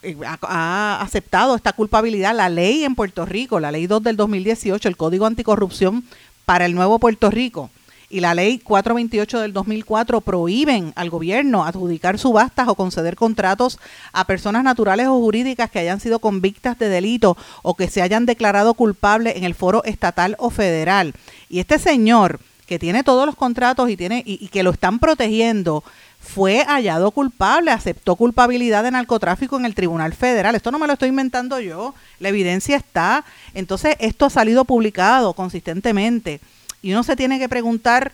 [0.03, 2.35] eh, ha, aceptado esta culpabilidad.
[2.35, 6.05] La ley en Puerto Rico, la ley 2 del 2018, el Código Anticorrupción
[6.49, 7.69] para el Nuevo Puerto Rico,
[8.09, 13.79] y la ley 428 del 2004 prohíben al gobierno adjudicar subastas o conceder contratos
[14.15, 18.25] a personas naturales o jurídicas que hayan sido convictas de delito o que se hayan
[18.25, 21.13] declarado culpables en el foro estatal o federal.
[21.51, 25.01] Y este señor que tiene todos los contratos y tiene y, y que lo están
[25.01, 25.85] protegiendo
[26.21, 30.55] fue hallado culpable, aceptó culpabilidad de narcotráfico en el Tribunal Federal.
[30.55, 33.25] Esto no me lo estoy inventando yo, la evidencia está.
[33.55, 36.41] Entonces, esto ha salido publicado consistentemente
[36.83, 38.13] y uno se tiene que preguntar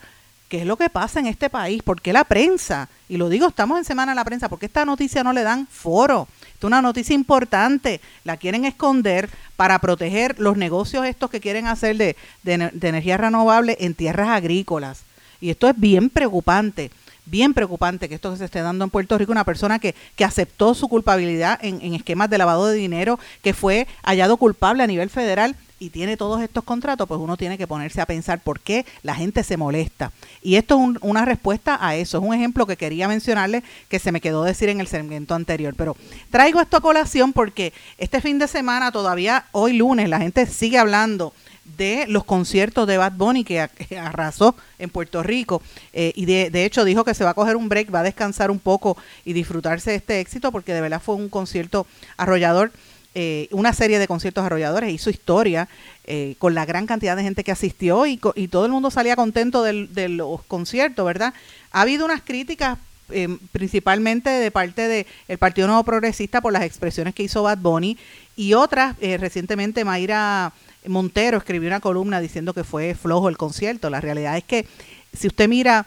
[0.49, 3.49] qué es lo que pasa en este país, por qué la prensa, y lo digo,
[3.49, 6.29] estamos en semana de la prensa, porque esta noticia no le dan foro.
[6.41, 11.67] Esta es una noticia importante, la quieren esconder para proteger los negocios estos que quieren
[11.67, 15.03] hacer de, de, de energía renovable en tierras agrícolas.
[15.41, 16.91] Y esto es bien preocupante
[17.27, 20.75] bien preocupante que esto se esté dando en Puerto Rico, una persona que, que aceptó
[20.75, 25.11] su culpabilidad en, en, esquemas de lavado de dinero, que fue hallado culpable a nivel
[25.11, 28.87] federal y tiene todos estos contratos, pues uno tiene que ponerse a pensar por qué
[29.03, 30.13] la gente se molesta.
[30.43, 33.99] Y esto es un, una respuesta a eso, es un ejemplo que quería mencionarle que
[33.99, 35.75] se me quedó decir en el segmento anterior.
[35.77, 35.97] Pero
[36.31, 40.79] traigo esto a colación porque este fin de semana, todavía hoy lunes, la gente sigue
[40.79, 41.35] hablando
[41.77, 43.61] de los conciertos de Bad Bunny que,
[43.99, 47.57] arrasó en Puerto Rico eh, y de, de, hecho dijo que se va a coger
[47.57, 51.01] un break, va a descansar un poco y disfrutarse de este éxito porque de verdad
[51.03, 52.73] fue un concierto arrollador,
[53.15, 55.69] eh, una serie de conciertos arrolladores, hizo historia
[56.05, 59.17] eh, con la gran cantidad de gente que asistió y, y todo el mundo salía
[59.17, 61.33] contento del, de los conciertos, ¿verdad?
[61.71, 62.79] Ha habido unas críticas
[63.11, 67.59] eh, principalmente de parte del el Partido Nuevo Progresista por las expresiones que hizo Bad
[67.59, 67.99] Bunny
[68.35, 70.53] y otras, eh, recientemente Mayra
[70.87, 73.91] Montero escribió una columna diciendo que fue flojo el concierto.
[73.91, 74.67] La realidad es que
[75.13, 75.87] si usted mira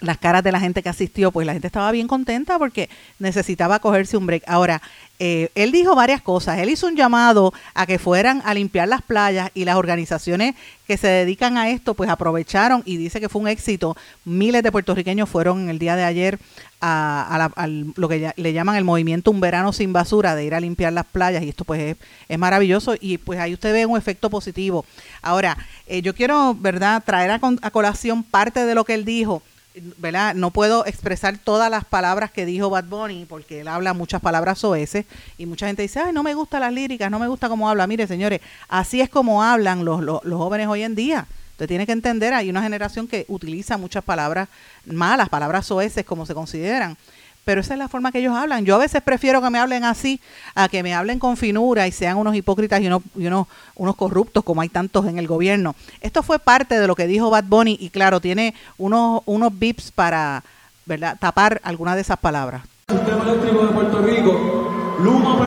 [0.00, 3.78] las caras de la gente que asistió, pues la gente estaba bien contenta porque necesitaba
[3.78, 4.44] cogerse un break.
[4.46, 4.80] Ahora,
[5.18, 6.58] eh, él dijo varias cosas.
[6.58, 10.54] Él hizo un llamado a que fueran a limpiar las playas y las organizaciones
[10.86, 13.96] que se dedican a esto, pues aprovecharon y dice que fue un éxito.
[14.24, 16.38] Miles de puertorriqueños fueron el día de ayer
[16.80, 20.54] a, a, la, lo que le llaman el movimiento Un Verano Sin Basura, de ir
[20.54, 21.96] a limpiar las playas y esto pues es,
[22.28, 24.86] es maravilloso y pues ahí usted ve un efecto positivo.
[25.20, 29.42] Ahora, eh, yo quiero, ¿verdad?, traer a, a colación parte de lo que él dijo
[29.98, 30.34] ¿verdad?
[30.34, 34.58] No puedo expresar todas las palabras que dijo Bad Bunny porque él habla muchas palabras
[34.58, 35.06] soeces
[35.38, 37.86] y mucha gente dice, ay, no me gustan las líricas, no me gusta cómo habla.
[37.86, 41.26] Mire, señores, así es como hablan los, los, los jóvenes hoy en día.
[41.52, 44.48] Usted tiene que entender, hay una generación que utiliza muchas palabras
[44.86, 46.96] malas, palabras soeces como se consideran
[47.44, 48.64] pero esa es la forma que ellos hablan.
[48.64, 50.20] Yo a veces prefiero que me hablen así
[50.54, 54.44] a que me hablen con finura y sean unos hipócritas y unos, unos, unos corruptos
[54.44, 55.74] como hay tantos en el gobierno.
[56.00, 59.90] Esto fue parte de lo que dijo Bad Bunny y claro, tiene unos, unos bips
[59.92, 60.42] para
[60.86, 61.16] ¿verdad?
[61.18, 62.62] tapar algunas de esas palabras.
[62.88, 65.46] Sistema eléctrico de Puerto Rico, Luma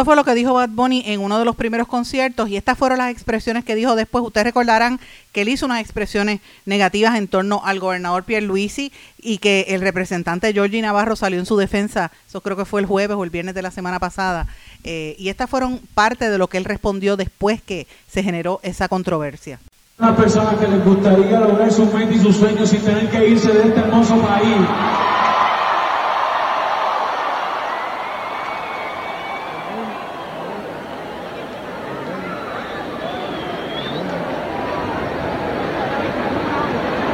[0.00, 2.78] Eso fue lo que dijo Bad Bunny en uno de los primeros conciertos y estas
[2.78, 4.24] fueron las expresiones que dijo después.
[4.24, 4.98] Ustedes recordarán
[5.30, 9.82] que él hizo unas expresiones negativas en torno al gobernador Pierre Luisi y que el
[9.82, 13.28] representante Georgie Navarro salió en su defensa, eso creo que fue el jueves o el
[13.28, 14.46] viernes de la semana pasada.
[14.84, 18.88] Eh, y estas fueron parte de lo que él respondió después que se generó esa
[18.88, 19.60] controversia.
[19.98, 23.52] Una persona que les gustaría lograr sus metas y sus sueños sin tener que irse
[23.52, 25.09] de este hermoso país.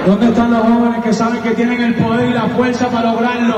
[0.06, 3.56] ¿Dónde están los jóvenes que saben que tienen el poder y la fuerza para lograrlo?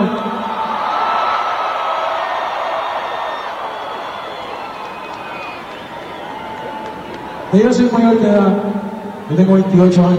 [7.52, 8.52] Yo soy mayor de edad,
[9.28, 10.18] yo tengo 28 años.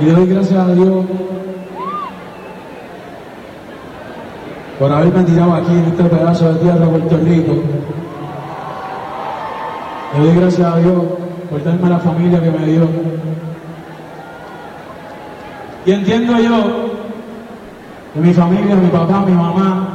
[0.00, 1.06] Y le doy gracias a Dios
[4.78, 7.52] por haberme tirado aquí en este pedazo de tierra de Puerto Rico.
[10.18, 12.88] Le doy gracias a Dios por darme la familia que me dio.
[15.86, 16.90] Y entiendo yo
[18.14, 19.88] de mi familia, mi papá, mi mamá,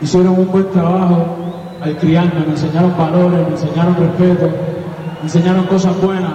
[0.00, 1.36] hicieron un buen trabajo
[1.80, 6.32] al criarme, me enseñaron valores, me enseñaron respeto, me enseñaron cosas buenas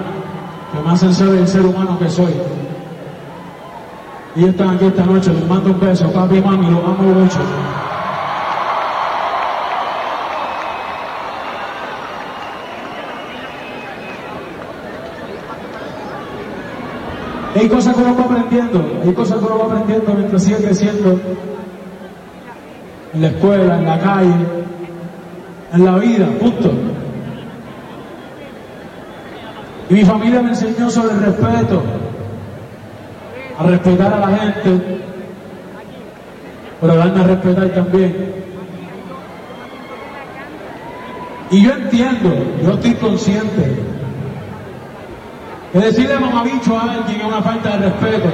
[0.72, 2.34] que me hacen ser el ser humano que soy.
[4.36, 7.40] Y están aquí esta noche, les mando un beso, papi y mami, los amo mucho.
[17.56, 21.20] Hay cosas que uno va aprendiendo, hay cosas que uno va aprendiendo mientras sigue creciendo
[23.14, 24.34] en la escuela, en la calle,
[25.74, 26.72] en la vida, punto.
[29.90, 31.84] Y mi familia me enseñó sobre el respeto,
[33.60, 35.00] a respetar a la gente,
[36.82, 38.34] pero darme a respetar también.
[41.52, 42.34] Y yo entiendo,
[42.64, 43.93] yo estoy consciente
[45.74, 48.30] que decirle mamabicho a alguien es una falta de respeto.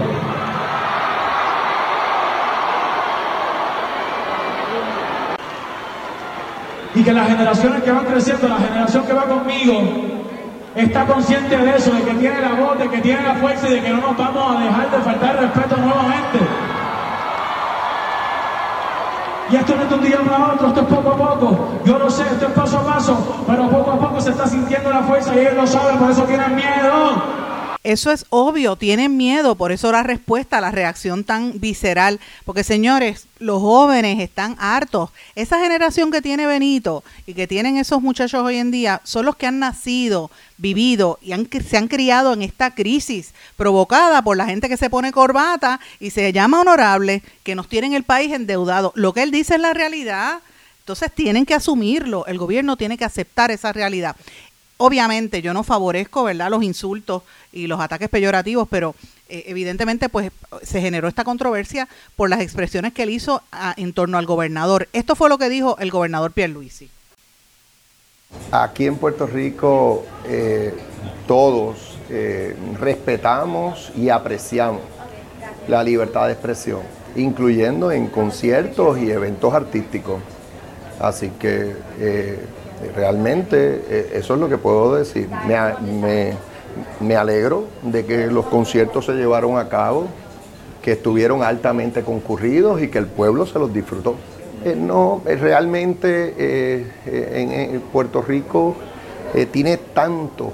[6.96, 9.82] Y que las generaciones que van creciendo, la generación que va conmigo,
[10.76, 13.76] está consciente de eso, de que tiene la voz, de que tiene la fuerza y
[13.76, 16.40] de que no nos vamos a dejar de faltar respeto nuevamente.
[19.52, 21.70] Y esto no es de un día para otro, esto es poco a poco.
[21.84, 24.92] Yo lo sé, esto es paso a paso, pero poco a poco se está sintiendo
[24.92, 27.39] la fuerza y ellos lo saben, por eso tienen miedo.
[27.84, 33.28] Eso es obvio, tienen miedo, por eso la respuesta, la reacción tan visceral, porque señores,
[33.40, 35.12] los jóvenes están hartos.
[35.36, 39.38] Esa generación que tiene Benito y que tienen esos muchachos hoy en día son los
[39.38, 44.68] que han nacido, vivido y se han criado en esta crisis provocada por la gente
[44.68, 48.92] que se pone corbata y se llama honorable, que nos tienen el país endeudado.
[48.96, 50.40] Lo que él dice es la realidad.
[50.80, 54.16] Entonces tienen que asumirlo, el gobierno tiene que aceptar esa realidad.
[54.82, 58.96] Obviamente yo no favorezco, ¿verdad?, los insultos y los ataques peyorativos, pero
[59.28, 60.32] eh, evidentemente pues
[60.64, 63.44] se generó esta controversia por las expresiones que él hizo
[63.76, 64.88] en torno al gobernador.
[64.94, 66.90] Esto fue lo que dijo el gobernador Pierluisi.
[68.52, 70.74] Aquí en Puerto Rico eh,
[71.28, 74.82] todos eh, respetamos y apreciamos
[75.68, 76.84] la libertad de expresión,
[77.18, 80.22] incluyendo en conciertos y eventos artísticos.
[81.02, 81.76] Así que
[82.96, 85.30] Realmente eh, eso es lo que puedo decir.
[87.02, 90.08] Me, alegro de que los conciertos se llevaron a cabo,
[90.82, 94.16] que estuvieron altamente concurridos y que el pueblo se los disfrutó.
[94.64, 98.76] Eh, no, eh, realmente en, Puerto Rico
[99.52, 100.54] tiene tanto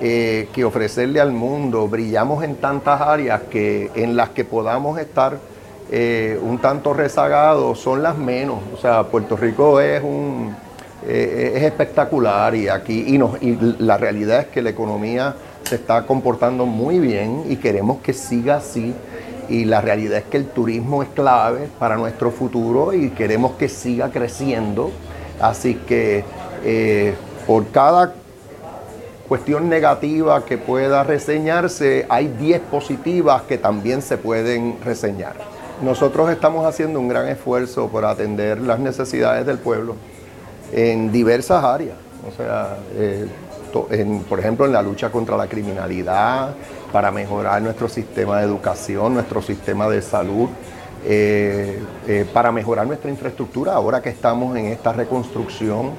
[0.00, 5.38] que ofrecerle al mundo, brillamos en tantas áreas que en las que podamos estar
[6.42, 8.58] un tanto rezagados son las menos.
[8.74, 10.54] O sea, Puerto Rico es un
[11.10, 16.66] eh, es espectacular y aquí y, la realidad es que la economía se está comportando
[16.66, 18.94] muy bien y queremos que siga así.
[19.48, 23.70] Y la realidad es que el turismo es clave para nuestro futuro y queremos que
[23.70, 24.90] siga creciendo.
[25.40, 26.24] Así que
[26.62, 27.14] eh,
[27.46, 28.12] por cada
[29.26, 35.36] cuestión negativa que pueda reseñarse hay 10 positivas que también se pueden reseñar.
[35.82, 39.96] Nosotros estamos haciendo un gran esfuerzo por atender las necesidades del pueblo
[40.72, 41.96] en diversas áreas.
[42.26, 43.26] O sea, eh,
[44.28, 46.54] por ejemplo, en la lucha contra la criminalidad,
[46.92, 50.48] para mejorar nuestro sistema de educación, nuestro sistema de salud,
[51.04, 55.92] eh, eh, para mejorar nuestra infraestructura, ahora que estamos en esta reconstrucción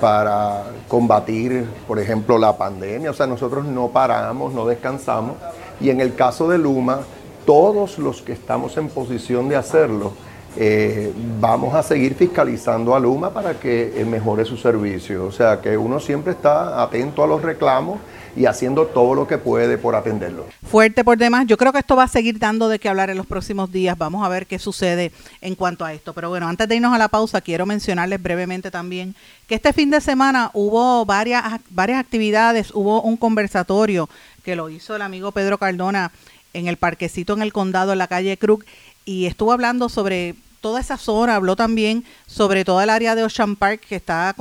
[0.00, 3.10] para combatir, por ejemplo, la pandemia.
[3.10, 5.36] O sea, nosotros no paramos, no descansamos.
[5.80, 7.00] Y en el caso de Luma,
[7.46, 10.12] todos los que estamos en posición de hacerlo,
[10.56, 15.26] eh, vamos a seguir fiscalizando a Luma para que eh, mejore su servicio.
[15.26, 17.98] O sea, que uno siempre está atento a los reclamos
[18.36, 20.46] y haciendo todo lo que puede por atenderlo.
[20.64, 21.46] Fuerte por demás.
[21.46, 23.96] Yo creo que esto va a seguir dando de qué hablar en los próximos días.
[23.96, 26.12] Vamos a ver qué sucede en cuanto a esto.
[26.12, 29.14] Pero bueno, antes de irnos a la pausa, quiero mencionarles brevemente también
[29.46, 32.72] que este fin de semana hubo varias, varias actividades.
[32.74, 34.08] Hubo un conversatorio
[34.44, 36.10] que lo hizo el amigo Pedro Cardona
[36.54, 38.64] en el parquecito en el condado, en la calle Krug,
[39.04, 40.34] y estuvo hablando sobre
[40.64, 44.34] toda esa zona, habló también sobre toda el área de Ocean Park que está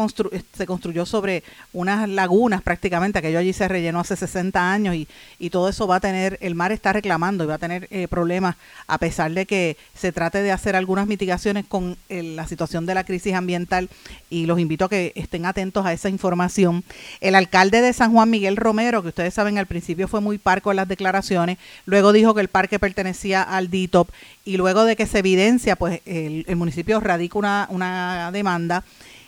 [0.54, 1.44] se construyó sobre
[1.74, 5.98] unas lagunas prácticamente, aquello allí se rellenó hace 60 años y, y todo eso va
[5.98, 8.56] a tener, el mar está reclamando y va a tener eh, problemas
[8.88, 13.04] a pesar de que se trate de hacer algunas mitigaciones con la situación de la
[13.04, 13.90] crisis ambiental
[14.30, 16.86] y los invito a que estén atentos a esa información.
[17.20, 20.72] El alcalde de San Juan, Miguel Romero, que ustedes saben al principio fue muy parco
[20.72, 24.10] en las declaraciones, luego dijo que el parque pertenecía al DITOP
[24.46, 28.84] y luego de que se evidencia, pues el, municipio radica una, una demanda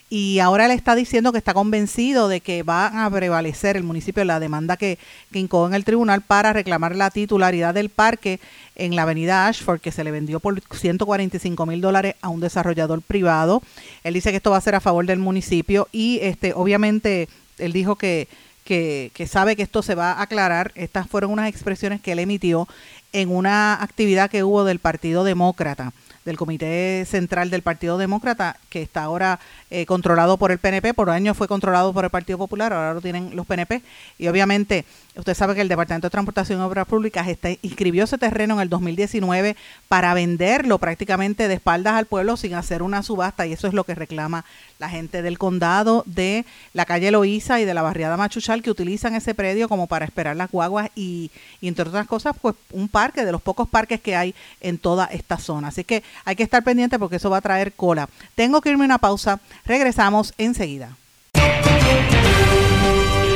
[0.07, 4.21] y ahora él está diciendo que está convencido de que va a prevalecer el municipio
[4.21, 4.99] en la demanda que,
[5.31, 8.39] que en el tribunal para reclamar la titularidad del parque
[8.75, 13.01] en la avenida Ashford, que se le vendió por 145 mil dólares a un desarrollador
[13.01, 13.63] privado.
[14.03, 17.73] Él dice que esto va a ser a favor del municipio y este obviamente él
[17.73, 18.27] dijo que,
[18.65, 20.73] que, que sabe que esto se va a aclarar.
[20.75, 22.67] Estas fueron unas expresiones que él emitió
[23.13, 25.93] en una actividad que hubo del Partido Demócrata
[26.25, 31.09] del Comité Central del Partido Demócrata, que está ahora eh, controlado por el PNP, por
[31.09, 33.83] años fue controlado por el Partido Popular, ahora lo tienen los PNP,
[34.17, 38.17] y obviamente usted sabe que el Departamento de Transportación y Obras Públicas este, inscribió ese
[38.17, 39.55] terreno en el 2019
[39.87, 43.83] para venderlo prácticamente de espaldas al pueblo sin hacer una subasta, y eso es lo
[43.83, 44.45] que reclama
[44.79, 49.15] la gente del condado de la calle Loíza y de la barriada Machuchal que utilizan
[49.15, 53.23] ese predio como para esperar las guaguas y, y entre otras cosas, pues un parque
[53.23, 55.69] de los pocos parques que hay en toda esta zona.
[55.69, 58.07] Así que hay que estar pendiente porque eso va a traer cola.
[58.35, 59.39] Tengo que irme a una pausa.
[59.65, 60.95] Regresamos enseguida.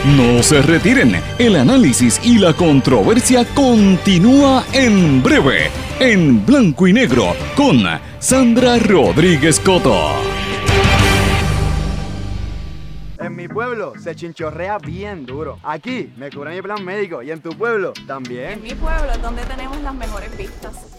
[0.06, 5.70] No se retiren, el análisis y la controversia continúa en breve,
[6.00, 7.84] en blanco y negro, con
[8.20, 10.14] Sandra Rodríguez Coto.
[13.20, 15.60] En mi pueblo se chinchorrea bien duro.
[15.62, 18.54] Aquí me cubre mi plan médico y en tu pueblo también.
[18.54, 20.99] En mi pueblo es donde tenemos las mejores vistas.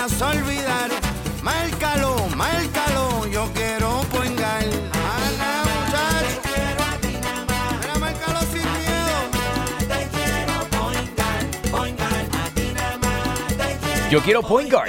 [0.00, 0.90] vayas a olvidar.
[1.42, 4.64] Márcalo, márcalo, yo quiero poingar.
[4.64, 6.40] Ana, muchacho.
[6.42, 7.80] Te quiero a ti nada más.
[7.80, 9.16] Mira, márcalo sin miedo.
[9.80, 12.24] Te quiero poingar, poingar.
[12.32, 14.10] A ti nada más.
[14.10, 14.88] Yo quiero muchacho.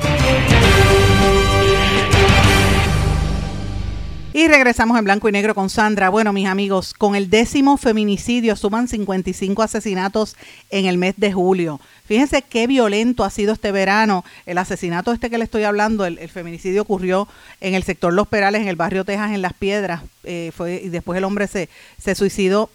[4.33, 6.07] Y regresamos en blanco y negro con Sandra.
[6.07, 10.37] Bueno, mis amigos, con el décimo feminicidio suman 55 asesinatos
[10.69, 11.81] en el mes de julio.
[12.05, 14.23] Fíjense qué violento ha sido este verano.
[14.45, 17.27] El asesinato este que le estoy hablando, el, feminicidio ocurrió
[17.59, 20.01] en el sector Los Perales, en el barrio Texas, en Las Piedras.
[20.23, 21.67] Eh, fue, y después el hombre se,
[22.01, 22.69] se suicidó.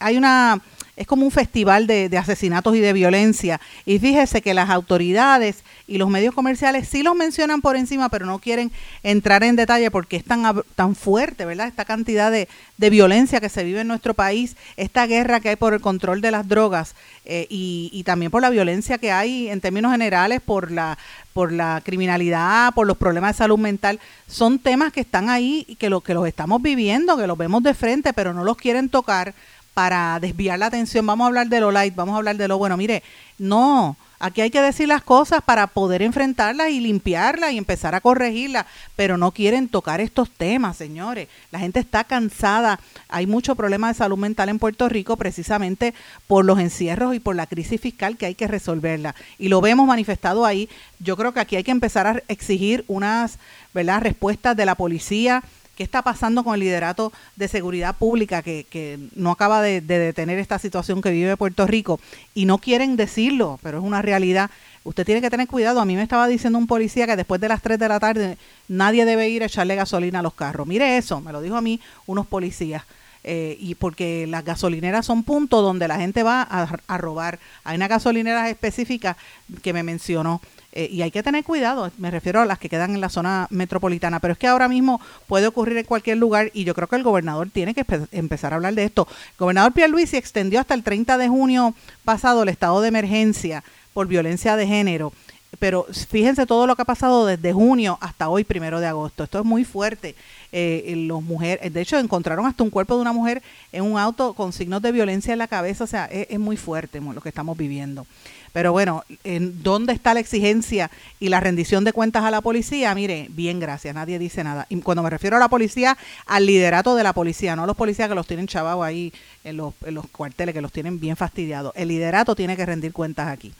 [0.00, 0.60] Hay una
[1.00, 3.58] es como un festival de, asesinatos y de violencia.
[3.86, 8.26] Y fíjese que las autoridades y los medios comerciales sí los mencionan por encima, pero
[8.26, 8.70] no quieren
[9.02, 11.68] entrar en detalle porque es tan, tan fuerte, ¿verdad?
[11.68, 12.48] Esta cantidad de,
[12.90, 16.32] violencia que se vive en nuestro país, esta guerra que hay por el control de
[16.32, 16.94] las drogas
[17.24, 20.98] eh, y, y también por la violencia que hay en términos generales, por la,
[21.32, 25.76] por la criminalidad, por los problemas de salud mental, son temas que están ahí y
[25.76, 28.88] que, lo, que los estamos viviendo, que los vemos de frente, pero no los quieren
[28.88, 29.34] tocar
[29.80, 32.58] para desviar la atención, vamos a hablar de lo light, vamos a hablar de lo
[32.58, 32.76] bueno.
[32.76, 33.02] Mire,
[33.38, 38.02] no, aquí hay que decir las cosas para poder enfrentarlas y limpiarlas y empezar a
[38.02, 41.28] corregirlas, pero no quieren tocar estos temas, señores.
[41.50, 42.78] La gente está cansada,
[43.08, 45.94] hay mucho problema de salud mental en Puerto Rico precisamente
[46.26, 49.14] por los encierros y por la crisis fiscal que hay que resolverla.
[49.38, 50.68] Y lo vemos manifestado ahí.
[50.98, 53.38] Yo creo que aquí hay que empezar a exigir unas,
[53.72, 55.42] ¿verdad?, respuestas de la policía,
[55.80, 60.38] qué está pasando con el liderato de seguridad pública que, no acaba de, de, detener
[60.38, 61.98] esta situación que vive Puerto Rico
[62.34, 64.50] y no quieren decirlo, pero es una realidad.
[64.84, 65.80] Usted tiene que tener cuidado.
[65.80, 68.36] A mí me estaba diciendo un policía que después de las 3 de la tarde
[68.68, 70.66] nadie debe ir a echarle gasolina a los carros.
[70.66, 72.82] Mire eso, me lo dijo a mí unos policías.
[73.24, 77.38] Eh, y porque las gasolineras son puntos donde la gente va a, a robar.
[77.64, 79.16] Hay una gasolinera específica
[79.62, 80.42] que me mencionó
[80.72, 83.48] eh, y hay que tener cuidado, me refiero a las que quedan en la zona
[83.50, 86.96] metropolitana, pero es que ahora mismo puede ocurrir en cualquier lugar y yo creo que
[86.96, 89.08] el gobernador tiene que empezar a hablar de esto.
[89.10, 94.06] El gobernador Pierluisi extendió hasta el 30 de junio pasado el estado de emergencia por
[94.06, 95.12] violencia de género
[95.58, 99.24] pero fíjense todo lo que ha pasado desde junio hasta hoy, primero de agosto.
[99.24, 100.14] Esto es muy fuerte.
[100.52, 103.42] Eh, los mujeres, de hecho, encontraron hasta un cuerpo de una mujer
[103.72, 105.84] en un auto con signos de violencia en la cabeza.
[105.84, 108.06] O sea, es muy fuerte lo que estamos viviendo.
[108.52, 110.90] Pero bueno, ¿en ¿dónde está la exigencia
[111.20, 112.94] y la rendición de cuentas a la policía?
[112.94, 114.66] Mire, bien, gracias, nadie dice nada.
[114.68, 115.96] Y cuando me refiero a la policía,
[116.26, 119.12] al liderato de la policía, no a los policías que los tienen chavados ahí
[119.44, 121.72] en los, en los cuarteles, que los tienen bien fastidiados.
[121.76, 123.52] El liderato tiene que rendir cuentas aquí.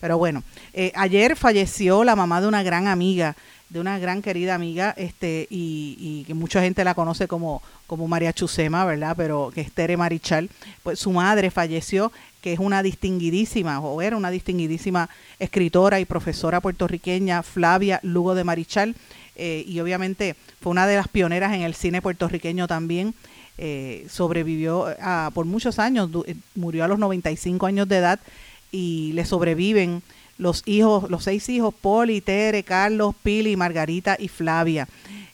[0.00, 0.42] Pero bueno,
[0.74, 3.34] eh, ayer falleció la mamá de una gran amiga,
[3.68, 8.06] de una gran querida amiga, este, y, y que mucha gente la conoce como, como
[8.06, 9.14] María Chusema, ¿verdad?
[9.16, 10.50] Pero que es Tere Marichal.
[10.82, 15.08] Pues su madre falleció, que es una distinguidísima, o era una distinguidísima
[15.38, 18.94] escritora y profesora puertorriqueña, Flavia Lugo de Marichal,
[19.36, 23.14] eh, y obviamente fue una de las pioneras en el cine puertorriqueño también.
[23.58, 28.20] Eh, sobrevivió a, por muchos años, eh, murió a los 95 años de edad
[28.70, 30.02] y le sobreviven
[30.38, 34.88] los hijos, los seis hijos, Poli, Tere, Carlos, Pili, Margarita y Flavia.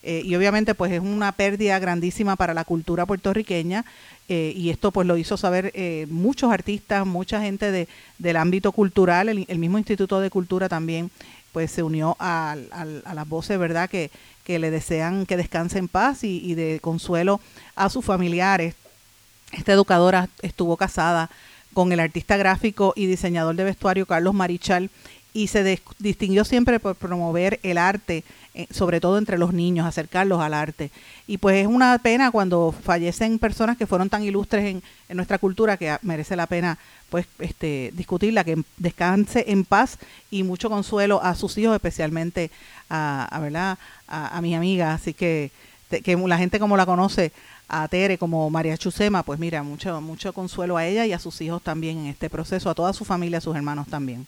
[0.04, 3.84] Eh, y obviamente pues es una pérdida grandísima para la cultura puertorriqueña
[4.28, 7.86] eh, y esto pues lo hizo saber eh, muchos artistas, mucha gente de,
[8.18, 11.10] del ámbito cultural, el, mismo Instituto de Cultura también
[11.52, 13.88] pues se unió al- al- a las voces, ¿verdad?
[13.88, 14.10] Que,
[14.44, 17.40] que le desean que descanse en paz y, y de consuelo
[17.76, 18.74] a sus familiares.
[19.52, 21.30] Esta educadora estuvo casada
[21.72, 24.90] con el artista gráfico y diseñador de vestuario Carlos Marichal
[25.34, 28.22] y se distinguió siempre por promover el arte,
[28.54, 30.90] eh, sobre todo entre los niños, acercarlos al arte.
[31.26, 34.82] Y pues es una pena cuando fallecen personas que fueron tan ilustres en,
[35.16, 39.98] nuestra cultura que ah, merece la pena pues este discutirla, que descanse en paz
[40.30, 42.50] y mucho consuelo a sus hijos, especialmente
[42.90, 43.78] a, a, ¿verdad?
[44.08, 45.00] a, a mis amigas.
[45.00, 45.50] Así que,
[46.04, 47.32] que la gente como la conoce,
[47.72, 51.40] a Tere como María Chusema, pues mira, mucho, mucho consuelo a ella y a sus
[51.40, 54.26] hijos también en este proceso, a toda su familia, a sus hermanos también.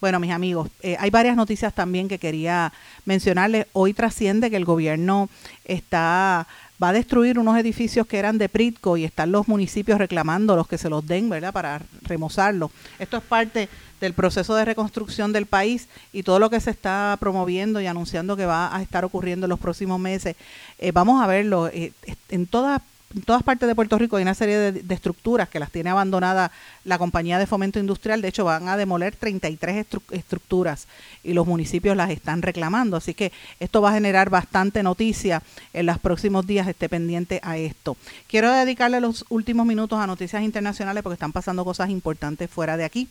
[0.00, 2.72] Bueno, mis amigos, eh, hay varias noticias también que quería
[3.04, 3.66] mencionarles.
[3.72, 5.28] Hoy trasciende que el gobierno
[5.64, 6.46] está
[6.82, 10.66] va a destruir unos edificios que eran de Pritco y están los municipios reclamando los
[10.66, 11.52] que se los den, ¿verdad?
[11.52, 12.70] Para remozarlos.
[12.98, 13.68] Esto es parte
[14.04, 18.36] del proceso de reconstrucción del país y todo lo que se está promoviendo y anunciando
[18.36, 20.36] que va a estar ocurriendo en los próximos meses.
[20.78, 21.92] Eh, vamos a verlo eh,
[22.28, 22.82] en todas
[23.14, 26.50] en todas partes de Puerto Rico hay una serie de, estructuras que las tiene abandonadas
[26.84, 28.20] la compañía de fomento industrial.
[28.20, 30.88] De hecho, van a demoler 33 estru- estructuras
[31.22, 32.96] y los municipios las están reclamando.
[32.96, 33.30] Así que
[33.60, 35.42] esto va a generar bastante noticia
[35.72, 36.66] en los próximos días.
[36.66, 37.96] Esté pendiente a esto.
[38.26, 42.84] Quiero dedicarle los últimos minutos a noticias internacionales porque están pasando cosas importantes fuera de
[42.84, 43.08] aquí.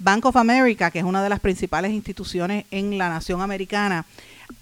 [0.00, 4.06] Bank of America, que es una de las principales instituciones en la nación americana,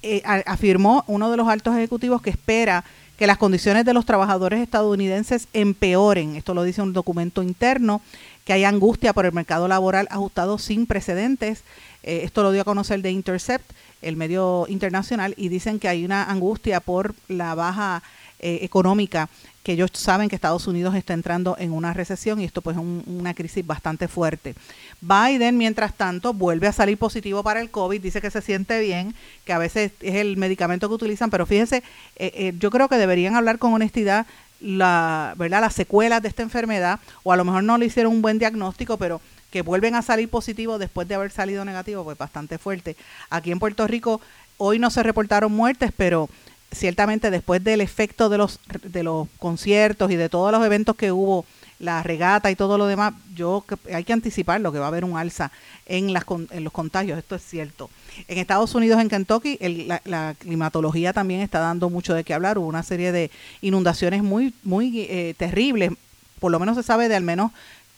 [0.02, 2.84] eh, afirmó uno de los altos ejecutivos que espera
[3.16, 6.36] que las condiciones de los trabajadores estadounidenses empeoren.
[6.36, 8.00] Esto lo dice un documento interno,
[8.44, 11.62] que hay angustia por el mercado laboral ajustado sin precedentes.
[12.02, 13.70] Eh, esto lo dio a conocer de Intercept,
[14.02, 18.02] el medio internacional, y dicen que hay una angustia por la baja
[18.40, 19.28] eh, económica
[19.68, 22.80] que ellos saben que Estados Unidos está entrando en una recesión y esto pues es
[22.80, 24.54] un- una crisis bastante fuerte.
[25.02, 29.14] Biden, mientras tanto, vuelve a salir positivo para el COVID, dice que se siente bien,
[29.44, 31.82] que a veces es el medicamento que utilizan, pero fíjense,
[32.16, 34.24] eh, eh, yo creo que deberían hablar con honestidad
[34.62, 35.60] la, ¿verdad?
[35.60, 38.96] las secuelas de esta enfermedad, o a lo mejor no le hicieron un buen diagnóstico,
[38.96, 42.96] pero que vuelven a salir positivos después de haber salido negativo, pues bastante fuerte.
[43.28, 44.22] Aquí en Puerto Rico
[44.56, 46.30] hoy no se reportaron muertes, pero
[46.72, 51.12] ciertamente después del efecto de los de los conciertos y de todos los eventos que
[51.12, 51.44] hubo,
[51.80, 53.64] la regata y todo lo demás, yo
[53.94, 55.52] hay que anticiparlo que va a haber un alza
[55.86, 57.88] en las en los contagios, esto es cierto.
[58.26, 62.34] En Estados Unidos, en Kentucky, el- la, la climatología también está dando mucho de qué
[62.34, 62.58] hablar.
[62.58, 65.92] Hubo una serie de inundaciones muy muy eh, terribles,
[66.40, 67.52] por lo menos se sabe de al menos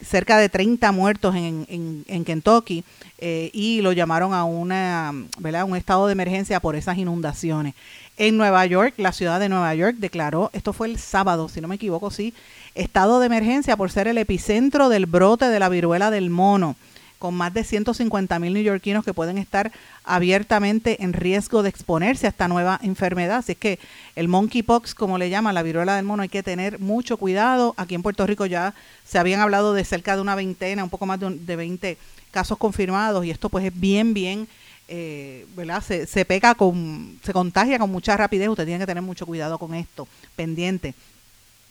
[0.05, 2.85] cerca de 30 muertos en, en, en Kentucky
[3.19, 5.65] eh, y lo llamaron a una, ¿verdad?
[5.65, 7.75] un estado de emergencia por esas inundaciones.
[8.17, 11.69] En Nueva York, la ciudad de Nueva York declaró, esto fue el sábado, si no
[11.69, 12.35] me equivoco, sí,
[12.75, 16.77] estado de emergencia por ser el epicentro del brote de la viruela del mono,
[17.21, 19.71] con más de 150 mil neoyorquinos que pueden estar
[20.05, 23.37] abiertamente en riesgo de exponerse a esta nueva enfermedad.
[23.39, 23.79] Así es que
[24.17, 27.75] el monkeypox, como le llaman, la viruela del mono, hay que tener mucho cuidado.
[27.77, 28.75] Aquí en Puerto Rico ya
[29.07, 31.99] se habían hablado de cerca de una veintena, un poco más de, un- de 20
[32.33, 34.49] casos confirmados y esto pues es bien, bien,
[34.89, 35.83] eh, ¿verdad?
[35.83, 38.49] Se, se pega con, se contagia con mucha rapidez.
[38.49, 40.95] Usted tiene que tener mucho cuidado con esto, pendiente.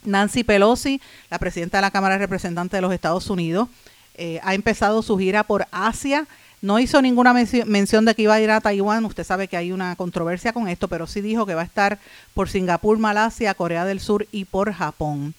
[0.05, 3.67] Nancy Pelosi, la presidenta de la Cámara de Representantes de los Estados Unidos,
[4.15, 6.25] eh, ha empezado su gira por Asia.
[6.61, 9.05] No hizo ninguna menci- mención de que iba a ir a Taiwán.
[9.05, 11.99] Usted sabe que hay una controversia con esto, pero sí dijo que va a estar
[12.33, 15.33] por Singapur, Malasia, Corea del Sur y por Japón.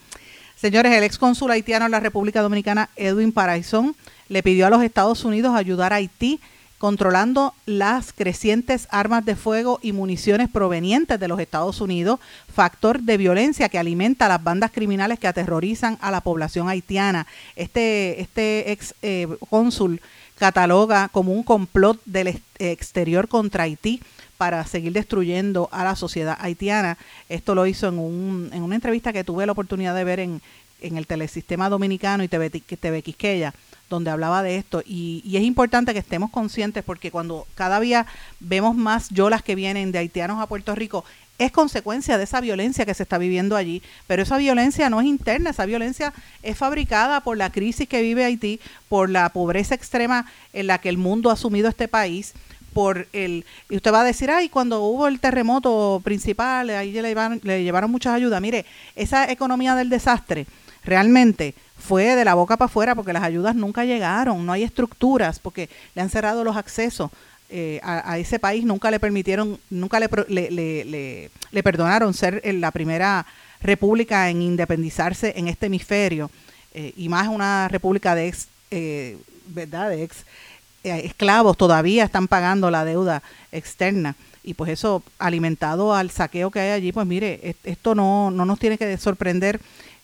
[0.57, 3.95] Señores, el ex cónsul haitiano en la República Dominicana, Edwin Paraizón,
[4.29, 6.41] le pidió a los Estados Unidos ayudar a Haití
[6.81, 12.21] controlando las crecientes armas de fuego y municiones provenientes de los Estados Unidos,
[12.53, 17.27] factor de violencia que alimenta a las bandas criminales que aterrorizan a la población haitiana.
[17.55, 20.01] Este, este ex eh, cónsul
[20.39, 24.01] cataloga como un complot del ex- exterior contra Haití
[24.39, 26.97] para seguir destruyendo a la sociedad haitiana.
[27.29, 30.41] Esto lo hizo en, un, en una entrevista que tuve la oportunidad de ver en,
[30.81, 33.53] en el telesistema dominicano y TV, TV Quisqueya,
[33.91, 34.83] donde hablaba de esto.
[34.87, 38.07] Y, es importante que estemos conscientes porque cuando cada día
[38.39, 41.05] vemos más yolas que vienen de haitianos a Puerto Rico,
[41.39, 43.83] es consecuencia de esa violencia que se está viviendo allí.
[44.07, 48.25] Pero esa violencia no es interna, esa violencia es fabricada por la crisis que vive
[48.25, 52.35] Haití, por la pobreza extrema en la que el mundo ha asumido este país
[52.73, 57.15] por el y usted va a decir ay cuando hubo el terremoto principal ahí le
[57.43, 58.65] le llevaron muchas ayudas mire
[58.95, 60.47] esa economía del desastre
[60.85, 65.39] realmente fue de la boca para afuera porque las ayudas nunca llegaron no hay estructuras
[65.39, 67.11] porque le han cerrado los accesos
[67.53, 72.53] eh, a, ese país nunca le permitieron nunca le, le, le, le- perdonaron ser eh,
[72.53, 73.27] la primera
[73.61, 76.31] república en independizarse en este hemisferio
[76.75, 80.19] eh, y más una república de ex eh, verdad de ex
[80.85, 83.23] eh, esclavos todavía están pagando la deuda
[83.53, 84.15] externa.
[84.43, 88.45] Y pues eso alimentado al saqueo que hay allí pues mire es- esto no, no
[88.47, 89.61] nos tiene que sorprender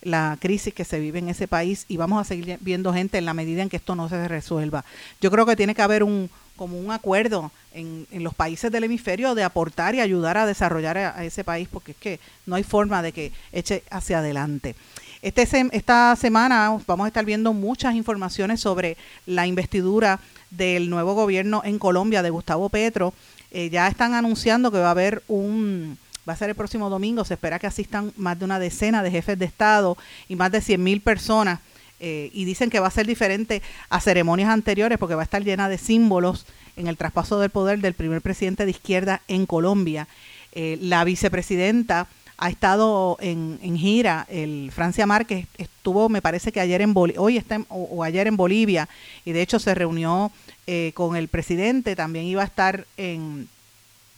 [0.07, 3.25] la crisis que se vive en ese país y vamos a seguir viendo gente en
[3.25, 4.85] la medida en que esto no se resuelva
[5.21, 8.85] yo creo que tiene que haber un como un acuerdo en, en los países del
[8.85, 12.63] hemisferio de aportar y ayudar a desarrollar a, ese país porque es que no hay
[12.63, 14.75] forma de que eche hacia adelante
[15.23, 18.97] este, esta semana vamos a estar viendo muchas informaciones sobre
[19.27, 23.13] la investidura del nuevo gobierno en Colombia de Gustavo Petro.
[23.51, 25.99] Eh, ya están anunciando que va a haber un,
[26.29, 29.11] va a ser el próximo domingo, se espera que asistan más de una decena de
[29.11, 29.97] jefes de Estado
[30.29, 31.61] y más de 100 mil personas.
[31.99, 35.43] eh, y dicen que va a ser diferente a ceremonias anteriores porque va a estar
[35.43, 36.45] llena de símbolos
[36.77, 40.07] en el traspaso del poder del primer presidente de izquierda en Colombia.
[40.53, 42.07] Eh, la vicepresidenta
[42.37, 47.15] ha estado en, en gira, el Francia Márquez estuvo, me parece que ayer en Boli-
[47.17, 48.91] hoy está en- o, o ayer en Bolivia,
[49.25, 50.31] y de hecho se reunió
[50.67, 53.49] eh, con el presidente, también iba a estar en,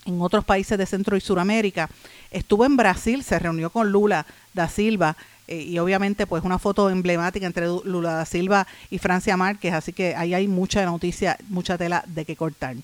[0.08, 1.88] en otros países de Centro y Suramérica.
[2.30, 6.90] Estuvo en Brasil, se reunió con Lula da Silva eh, y obviamente pues una foto
[6.90, 11.78] emblemática entre Lula da Silva y Francia Márquez, así que ahí hay mucha noticia, mucha
[11.78, 12.76] tela de que cortar.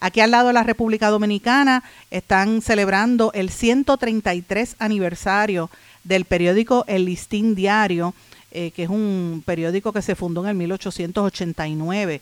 [0.00, 5.70] Aquí al lado de la República Dominicana están celebrando el 133 aniversario
[6.04, 8.14] del periódico El Listín Diario,
[8.50, 12.20] eh, que es un periódico que se fundó en el 1889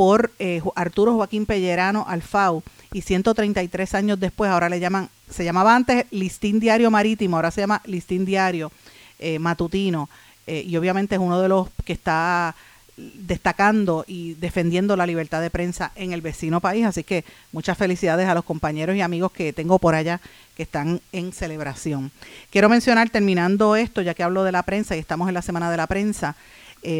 [0.00, 5.76] por eh, Arturo Joaquín Pellerano Alfau y 133 años después ahora le llaman, se llamaba
[5.76, 8.72] antes Listín Diario Marítimo, ahora se llama Listín Diario
[9.18, 10.08] eh, Matutino
[10.46, 12.54] eh, y obviamente es uno de los que está
[12.96, 18.26] destacando y defendiendo la libertad de prensa en el vecino país, así que muchas felicidades
[18.26, 20.22] a los compañeros y amigos que tengo por allá
[20.56, 22.10] que están en celebración.
[22.48, 25.70] Quiero mencionar, terminando esto, ya que hablo de la prensa y estamos en la semana
[25.70, 26.36] de la prensa,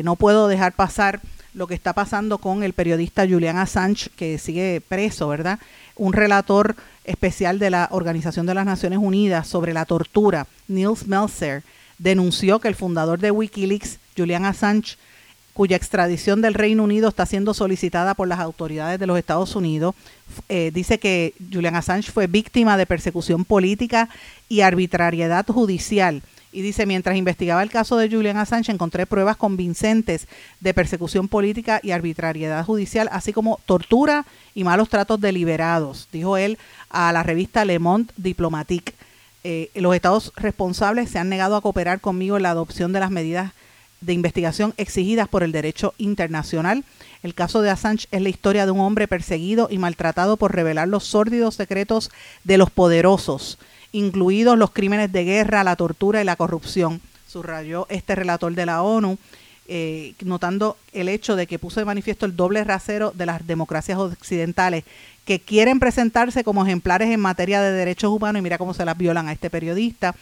[0.05, 1.23] no puedo dejar pasar
[1.55, 5.59] lo que está pasando con el periodista Julian Assange, que sigue preso, ¿verdad?
[5.97, 11.63] Un relator especial de la Organización de las Naciones Unidas sobre la tortura, Niels Melzer,
[11.99, 14.97] denunció que el fundador de Wikileaks, Julian Assange,
[15.53, 19.95] cuya extradición del Reino Unido está siendo solicitada por las autoridades de los Estados Unidos.
[20.49, 24.09] Eh, dice que Julian Assange fue víctima de persecución política
[24.49, 26.23] y arbitrariedad judicial.
[26.53, 30.27] Y dice, mientras investigaba el caso de Julian Assange, encontré pruebas convincentes
[30.59, 36.59] de persecución política y arbitrariedad judicial, así como tortura y malos tratos deliberados, dijo él
[36.91, 38.95] a la revista Le Monde Diplomatique.
[39.45, 43.11] Eh, los estados responsables se han negado a cooperar conmigo en la adopción de las
[43.11, 43.53] medidas
[44.01, 46.85] de investigación exigidas por el derecho internacional.
[47.23, 50.89] El caso de Assange es la historia de un hombre perseguido y maltratado por revelar
[50.89, 52.11] los sórdidos secretos
[52.45, 53.59] de los poderosos,
[53.93, 58.83] incluidos los crímenes de guerra, la tortura y la corrupción, subrayó este relator de la
[58.83, 59.19] ONU,
[59.69, 63.99] eh, notando el hecho de que puso de manifiesto el doble rasero de las democracias
[63.99, 64.83] occidentales
[65.25, 68.99] que quieren presentarse como ejemplares en materia de derechos humanos y mira cómo se las
[68.99, 70.17] violan a este periodista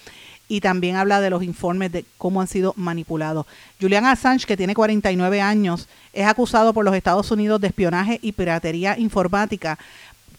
[0.48, 3.46] y también habla de los informes de cómo han sido manipulados.
[3.80, 8.32] Julian Assange, que tiene 49 años, es acusado por los Estados Unidos de espionaje y
[8.32, 9.78] piratería informática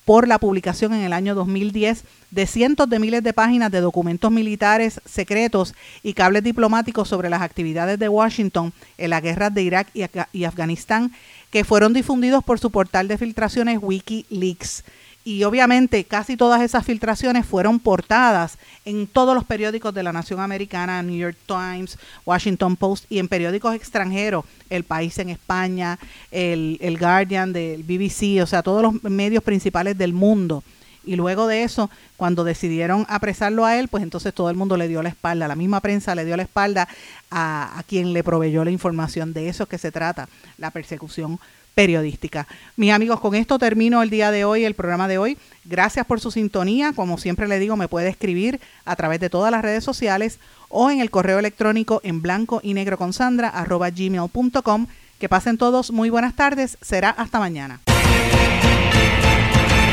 [0.09, 4.31] por la publicación en el año 2010 de cientos de miles de páginas de documentos
[4.31, 9.87] militares secretos y cables diplomáticos sobre las actividades de Washington en las guerras de Irak
[9.93, 10.01] y,
[10.33, 11.11] y Afganistán
[11.51, 14.83] que fueron difundidos por su portal de filtraciones Wikileaks.
[15.29, 20.39] Y obviamente casi todas esas filtraciones fueron portadas en todos los periódicos de la nación
[20.39, 25.99] americana, New York Times, Washington Post y en periódicos extranjeros, El País en España,
[26.31, 30.63] el, el Guardian del BBC, o sea, todos los medios principales del mundo.
[31.05, 34.87] Y luego de eso, cuando decidieron apresarlo a él, pues entonces todo el mundo le
[34.87, 36.87] dio la espalda, la misma prensa le dio la espalda
[37.29, 39.31] a, a quien le proveyó la información.
[39.33, 40.27] De eso es que se trata,
[40.57, 41.39] la persecución
[41.79, 42.45] periodística.
[42.75, 45.37] Mis amigos, con esto termino el día de hoy, el programa de hoy.
[45.63, 46.91] Gracias por su sintonía.
[46.91, 50.91] Como siempre le digo, me puede escribir a través de todas las redes sociales o
[50.91, 54.87] en el correo electrónico en blanco y negro con Sandra arroba gmail.com.
[55.19, 56.77] Que pasen todos muy buenas tardes.
[56.81, 57.79] Será hasta mañana.